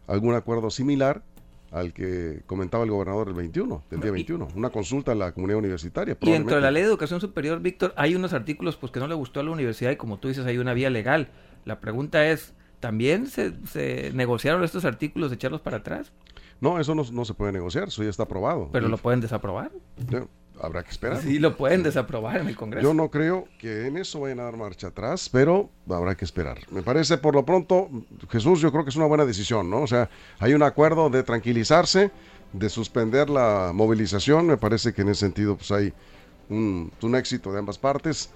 algún 0.07 0.35
acuerdo 0.35 0.71
similar 0.71 1.23
al 1.71 1.95
que 1.95 2.43
comentaba 2.47 2.85
el 2.85 2.91
gobernador 2.91 3.29
el 3.29 3.35
21, 3.35 3.85
del 3.91 4.01
día 4.01 4.11
21, 4.11 4.49
una 4.55 4.69
consulta 4.69 5.13
a 5.13 5.15
la 5.15 5.33
comunidad 5.33 5.59
universitaria. 5.59 6.17
Y 6.21 6.31
dentro 6.31 6.57
de 6.57 6.63
la 6.63 6.71
ley 6.71 6.83
de 6.83 6.89
educación 6.89 7.21
superior, 7.21 7.61
Víctor, 7.61 7.95
hay 7.97 8.15
unos 8.15 8.35
artículos 8.35 8.77
pues 8.77 8.93
que 8.93 9.01
no 9.01 9.09
le 9.09 9.15
gustó 9.15 9.41
a 9.41 9.43
la 9.43 9.51
universidad 9.51 9.91
y 9.91 9.97
como 9.97 10.19
tú 10.19 10.29
dices, 10.29 10.45
hay 10.45 10.59
una 10.59 10.75
vía 10.75 10.91
legal. 10.91 11.29
La 11.65 11.81
pregunta 11.81 12.27
es, 12.27 12.53
¿también 12.81 13.27
se, 13.27 13.55
negociaron 14.13 14.63
estos 14.65 14.85
artículos 14.85 15.31
de 15.31 15.37
echarlos 15.37 15.63
para 15.63 15.79
atrás? 15.79 16.13
No, 16.63 16.79
eso 16.79 16.95
no, 16.95 17.03
no, 17.11 17.25
se 17.25 17.35
puede 17.35 17.51
negociar, 17.51 17.89
eso 17.89 18.05
ya 18.05 18.09
está 18.09 18.23
aprobado. 18.23 18.69
¿Pero 18.71 18.87
lo 18.87 18.97
pueden 18.97 19.21
desaprobar? 19.21 19.73
habrá 20.61 20.85
que 20.85 20.93
esperar. 20.93 21.21
Sí, 21.21 21.41
lo 21.41 21.57
pueden 21.57 21.83
desaprobar 21.83 22.41
en 22.41 22.47
el 22.47 22.55
Congreso. 22.55 22.87
Yo 22.87 22.95
no 22.95 23.11
creo 23.11 23.49
que 23.59 23.89
en 23.89 23.97
eso 23.97 24.21
vayan 24.21 24.39
a 24.39 24.45
dar 24.45 24.57
marcha 24.57 24.87
atrás, 24.87 25.29
pero 25.29 25.71
habrá 25.91 26.15
que 26.15 26.25
esperar. 26.25 26.59
Me 26.71 26.83
parece, 26.83 27.19
por 27.19 27.35
lo 27.35 27.45
pronto, 27.45 27.91
Jesús, 28.31 28.61
yo 28.61 28.71
creo 28.71 28.85
que 28.85 28.91
es 28.91 28.97
una 28.97 29.07
buena 29.07 29.25
decisión, 29.25 29.69
¿no? 29.69 29.81
O 29.81 29.89
sea, 29.89 30.09
hay 30.39 30.55
un 30.55 30.63
acuerdo 30.63 31.11
de 31.11 31.25
tranquilizarse, 31.25 32.13
de 32.53 32.69
suspender 32.69 33.29
la 33.29 33.73
movilización. 33.75 34.47
Me 34.47 34.57
parece 34.57 34.93
que 34.93 35.03
en 35.03 35.09
ese 35.09 35.21
sentido, 35.21 35.57
pues 35.57 35.73
hay 35.73 35.93
un, 36.49 36.93
un 37.03 37.17
éxito 37.17 37.53
de 37.53 37.59
ambas 37.59 37.79
partes. 37.79 38.31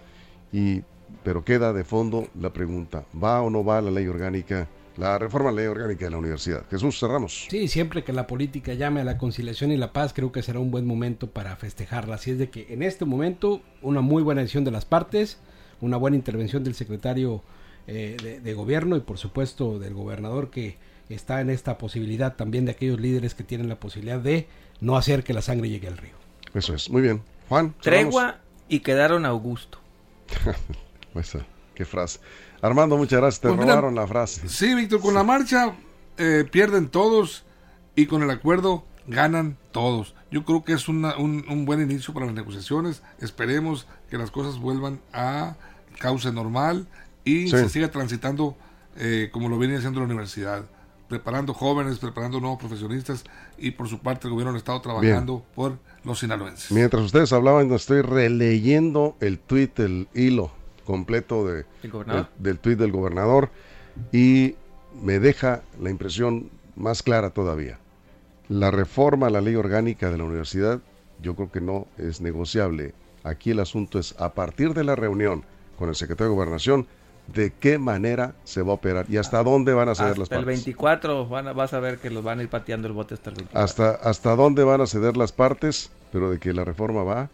Y, 0.53 0.83
pero 1.23 1.45
queda 1.45 1.73
de 1.73 1.85
fondo 1.85 2.27
la 2.41 2.53
pregunta: 2.53 3.05
¿va 3.23 3.41
o 3.41 3.51
no 3.51 3.65
va 3.65 3.81
la 3.81 3.93
ley 3.93 4.09
orgánica? 4.09 4.67
La 4.97 5.19
reforma 5.19 5.53
ley 5.53 5.67
orgánica 5.67 6.07
de 6.07 6.11
la 6.11 6.19
universidad. 6.19 6.65
Jesús, 6.71 6.99
cerramos. 6.99 7.47
Sí, 7.51 7.69
siempre 7.69 8.05
que 8.05 8.13
la 8.13 8.27
política 8.27 8.75
llame 8.75 9.01
a 9.01 9.05
la 9.05 9.19
conciliación 9.19 9.73
y 9.73 9.77
la 9.77 9.93
paz, 9.93 10.13
creo 10.13 10.33
que 10.33 10.43
será 10.43 10.59
un 10.59 10.71
buen 10.71 10.87
momento 10.87 11.31
para 11.31 11.57
festejarla. 11.57 12.17
Así 12.17 12.31
es 12.31 12.39
de 12.39 12.51
que 12.51 12.67
en 12.71 12.83
este 12.83 13.05
momento, 13.05 13.63
una 13.83 14.01
muy 14.01 14.23
buena 14.23 14.41
decisión 14.41 14.65
de 14.65 14.71
las 14.71 14.85
partes, 14.85 15.39
una 15.81 15.97
buena 15.97 16.17
intervención 16.17 16.65
del 16.65 16.75
secretario 16.75 17.43
eh, 17.87 18.41
de, 18.43 18.55
gobierno 18.55 18.97
y 18.97 19.01
por 19.01 19.19
supuesto 19.19 19.79
del 19.79 19.95
gobernador 19.95 20.51
que 20.51 20.77
está 21.09 21.41
en 21.41 21.51
esta 21.51 21.79
posibilidad 21.79 22.35
también 22.35 22.65
de 22.65 22.73
aquellos 22.73 22.99
líderes 22.99 23.35
que 23.35 23.45
tienen 23.45 23.69
la 23.69 23.79
posibilidad 23.79 24.19
de 24.19 24.49
no 24.81 24.97
hacer 24.97 25.23
que 25.23 25.33
la 25.33 25.43
sangre 25.43 25.69
llegue 25.69 25.87
al 25.87 25.97
río. 25.97 26.15
Eso 26.55 26.75
es, 26.75 26.91
muy 26.91 27.03
bien. 27.03 27.23
Juan. 27.49 27.75
Tregua 27.81 28.39
y 28.69 28.81
quedaron 28.81 29.25
a 29.25 29.29
Augusto. 29.29 29.79
pues, 31.13 31.37
qué 31.77 31.85
frase. 31.85 32.19
Armando, 32.61 32.97
muchas 32.97 33.21
gracias. 33.21 33.41
Te 33.41 33.49
pues 33.49 33.61
robaron 33.61 33.95
la 33.95 34.07
frase. 34.07 34.49
Sí, 34.49 34.75
Víctor, 34.75 35.01
con 35.01 35.15
la 35.15 35.23
marcha 35.23 35.75
eh, 36.17 36.45
pierden 36.51 36.89
todos 36.89 37.45
y 37.95 38.07
con 38.07 38.23
el 38.23 38.31
acuerdo 38.31 38.85
ganan 39.07 39.57
todos. 39.71 40.15
Yo 40.33 40.45
creo 40.45 40.65
que 40.65 40.73
es 40.73 40.89
un, 40.89 41.05
un, 41.05 41.65
buen 41.65 41.81
inicio 41.81 42.13
para 42.13 42.27
las 42.27 42.35
negociaciones. 42.35 43.03
Esperemos 43.21 43.87
que 44.11 44.19
las 44.19 44.31
cosas 44.33 44.59
vuelvan 44.59 45.01
a 45.13 45.57
cauce 46.01 46.33
normal 46.33 46.89
y 47.25 47.49
se 47.49 47.69
siga 47.69 47.91
transitando 47.91 48.57
eh, 48.97 49.29
como 49.33 49.49
lo 49.49 49.59
viene 49.59 49.77
haciendo 49.77 50.01
la 50.01 50.07
universidad. 50.07 50.65
Preparando 51.09 51.55
jóvenes, 51.55 51.99
preparando 51.99 52.41
nuevos 52.41 52.59
profesionistas 52.59 53.23
y 53.59 53.71
por 53.71 53.89
su 53.89 54.01
parte 54.01 54.27
el 54.27 54.33
gobierno 54.33 54.55
ha 54.55 54.59
estado 54.59 54.81
trabajando 54.81 55.45
por 55.55 55.79
los 56.03 56.19
sinaloenses. 56.19 56.73
Mientras 56.73 57.05
ustedes 57.05 57.33
hablaban, 57.33 57.71
estoy 57.73 58.01
releyendo 58.01 59.17
el 59.21 59.39
tweet, 59.39 59.71
el 59.77 60.09
hilo 60.15 60.51
completo 60.87 61.47
de, 61.47 61.67
del 62.39 62.59
tuit 62.59 62.79
del 62.79 62.93
gobernador 62.93 63.51
y 64.13 64.55
me 65.03 65.19
deja 65.19 65.63
la 65.81 65.91
impresión 65.91 66.51
más 66.77 67.03
clara 67.03 67.31
todavía. 67.31 67.79
La 68.49 68.71
reforma 68.71 69.27
a 69.27 69.31
la 69.31 69.41
ley 69.41 69.57
orgánica 69.57 70.11
de 70.11 70.19
la 70.19 70.25
universidad 70.25 70.81
yo 71.21 71.35
creo 71.35 71.51
que 71.51 71.61
no 71.61 71.87
es 71.99 72.21
negociable. 72.21 72.95
Aquí 73.25 73.51
el 73.51 73.61
asunto 73.61 73.99
es 73.99 74.15
a 74.19 74.35
partir 74.35 74.73
de 74.75 74.85
la 74.85 74.95
reunión 74.95 75.45
con 75.79 75.89
el 75.89 75.95
secretario 75.95 76.31
de 76.31 76.37
Gobernación, 76.37 76.87
de 77.35 77.53
qué 77.53 77.79
manera 77.79 78.35
se 78.45 78.63
va 78.63 78.71
a 78.71 78.75
operar 78.75 79.07
y 79.09 79.17
hasta 79.17 79.43
dónde 79.43 79.75
van 79.75 79.89
a 79.89 79.95
ceder 79.95 80.17
las 80.17 80.29
partes. 80.29 80.39
Hasta 80.39 80.39
el 80.39 80.45
24 80.45 81.27
vas 81.55 81.73
a 81.75 81.81
ver 81.81 81.99
que 81.99 82.11
los 82.11 82.23
van 82.23 82.39
a 82.39 82.43
ir 82.43 82.49
pateando 82.49 82.87
el 82.87 82.95
bote 82.95 83.15
hasta 83.15 83.31
el 83.31 83.37
24. 83.37 83.65
Hasta, 83.65 84.09
hasta 84.09 84.37
dónde 84.37 84.63
van 84.63 84.81
a 84.81 84.87
ceder 84.87 85.17
las 85.17 85.33
partes, 85.33 85.91
pero 86.13 86.31
de 86.31 86.39
que 86.39 86.53
la 86.53 86.65
reforma 86.65 87.03
va, 87.03 87.29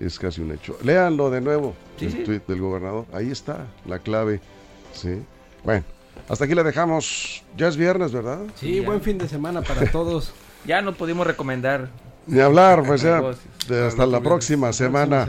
es 0.00 0.18
casi 0.18 0.40
un 0.40 0.52
hecho. 0.52 0.76
Léanlo 0.82 1.30
de 1.30 1.40
nuevo, 1.40 1.74
el 2.00 2.24
tweet 2.24 2.42
del 2.46 2.60
gobernador. 2.60 3.06
Ahí 3.12 3.30
está 3.30 3.66
la 3.86 3.98
clave. 3.98 4.40
Sí. 4.92 5.22
Bueno, 5.64 5.84
hasta 6.28 6.44
aquí 6.44 6.54
la 6.54 6.62
dejamos. 6.62 7.42
Ya 7.56 7.68
es 7.68 7.76
viernes, 7.76 8.12
¿verdad? 8.12 8.40
Sí, 8.56 8.80
buen 8.80 9.00
fin 9.00 9.18
de 9.18 9.28
semana 9.28 9.62
para 9.62 9.86
todos. 9.92 10.32
ya 10.66 10.82
no 10.82 10.94
pudimos 10.94 11.26
recomendar. 11.26 11.88
Ni 12.26 12.40
hablar, 12.40 12.82
pues 12.86 13.02
ya. 13.02 13.22
hasta 13.86 14.06
la 14.06 14.20
próxima 14.20 14.72
semana. 14.72 15.26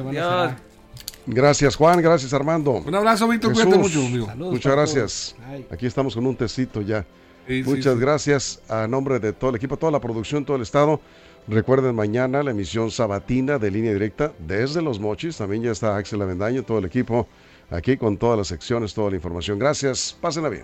Gracias, 1.28 1.76
Juan. 1.76 2.02
Gracias, 2.02 2.34
Armando. 2.34 2.72
Un 2.72 2.96
abrazo, 2.96 3.28
Víctor. 3.28 3.54
Cuídate 3.54 3.78
mucho, 3.78 4.00
amigo. 4.00 4.28
Muchas 4.36 4.72
gracias. 4.72 5.36
Aquí 5.72 5.86
estamos 5.88 6.14
con 6.16 6.26
un 6.26 6.36
tecito 6.36 6.82
ya. 6.82 7.06
Muchas 7.66 8.00
gracias 8.00 8.62
a 8.70 8.88
nombre 8.88 9.20
de 9.20 9.34
todo 9.34 9.52
el 9.52 9.56
equipo, 9.58 9.78
toda 9.78 9.92
la 9.92 10.02
producción, 10.02 10.46
todo 10.46 10.58
el 10.58 10.64
estado. 10.64 11.00
Recuerden 11.48 11.94
mañana 11.94 12.42
la 12.42 12.52
emisión 12.52 12.90
sabatina 12.90 13.60
de 13.60 13.70
línea 13.70 13.94
directa 13.94 14.34
desde 14.40 14.82
Los 14.82 15.00
Mochis. 15.00 15.38
También 15.38 15.62
ya 15.62 15.72
está 15.72 15.96
Axel 15.96 16.22
Avendaño, 16.22 16.64
todo 16.64 16.80
el 16.80 16.86
equipo 16.86 17.28
aquí 17.70 17.98
con 17.98 18.18
todas 18.18 18.38
las 18.38 18.48
secciones, 18.48 18.94
toda 18.94 19.12
la 19.12 19.18
información. 19.18 19.60
Gracias, 19.60 20.18
pásenla 20.20 20.50
bien. 20.50 20.64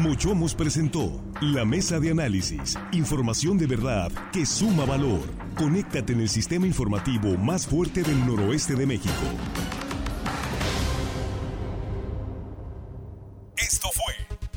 Mochomos 0.00 0.52
presentó 0.56 1.22
la 1.40 1.64
mesa 1.64 2.00
de 2.00 2.10
análisis, 2.10 2.76
información 2.90 3.56
de 3.56 3.68
verdad 3.68 4.10
que 4.32 4.44
suma 4.44 4.84
valor. 4.84 5.20
Conéctate 5.56 6.12
en 6.12 6.20
el 6.20 6.28
sistema 6.28 6.66
informativo 6.66 7.38
más 7.38 7.68
fuerte 7.68 8.02
del 8.02 8.26
noroeste 8.26 8.74
de 8.74 8.84
México. 8.84 9.12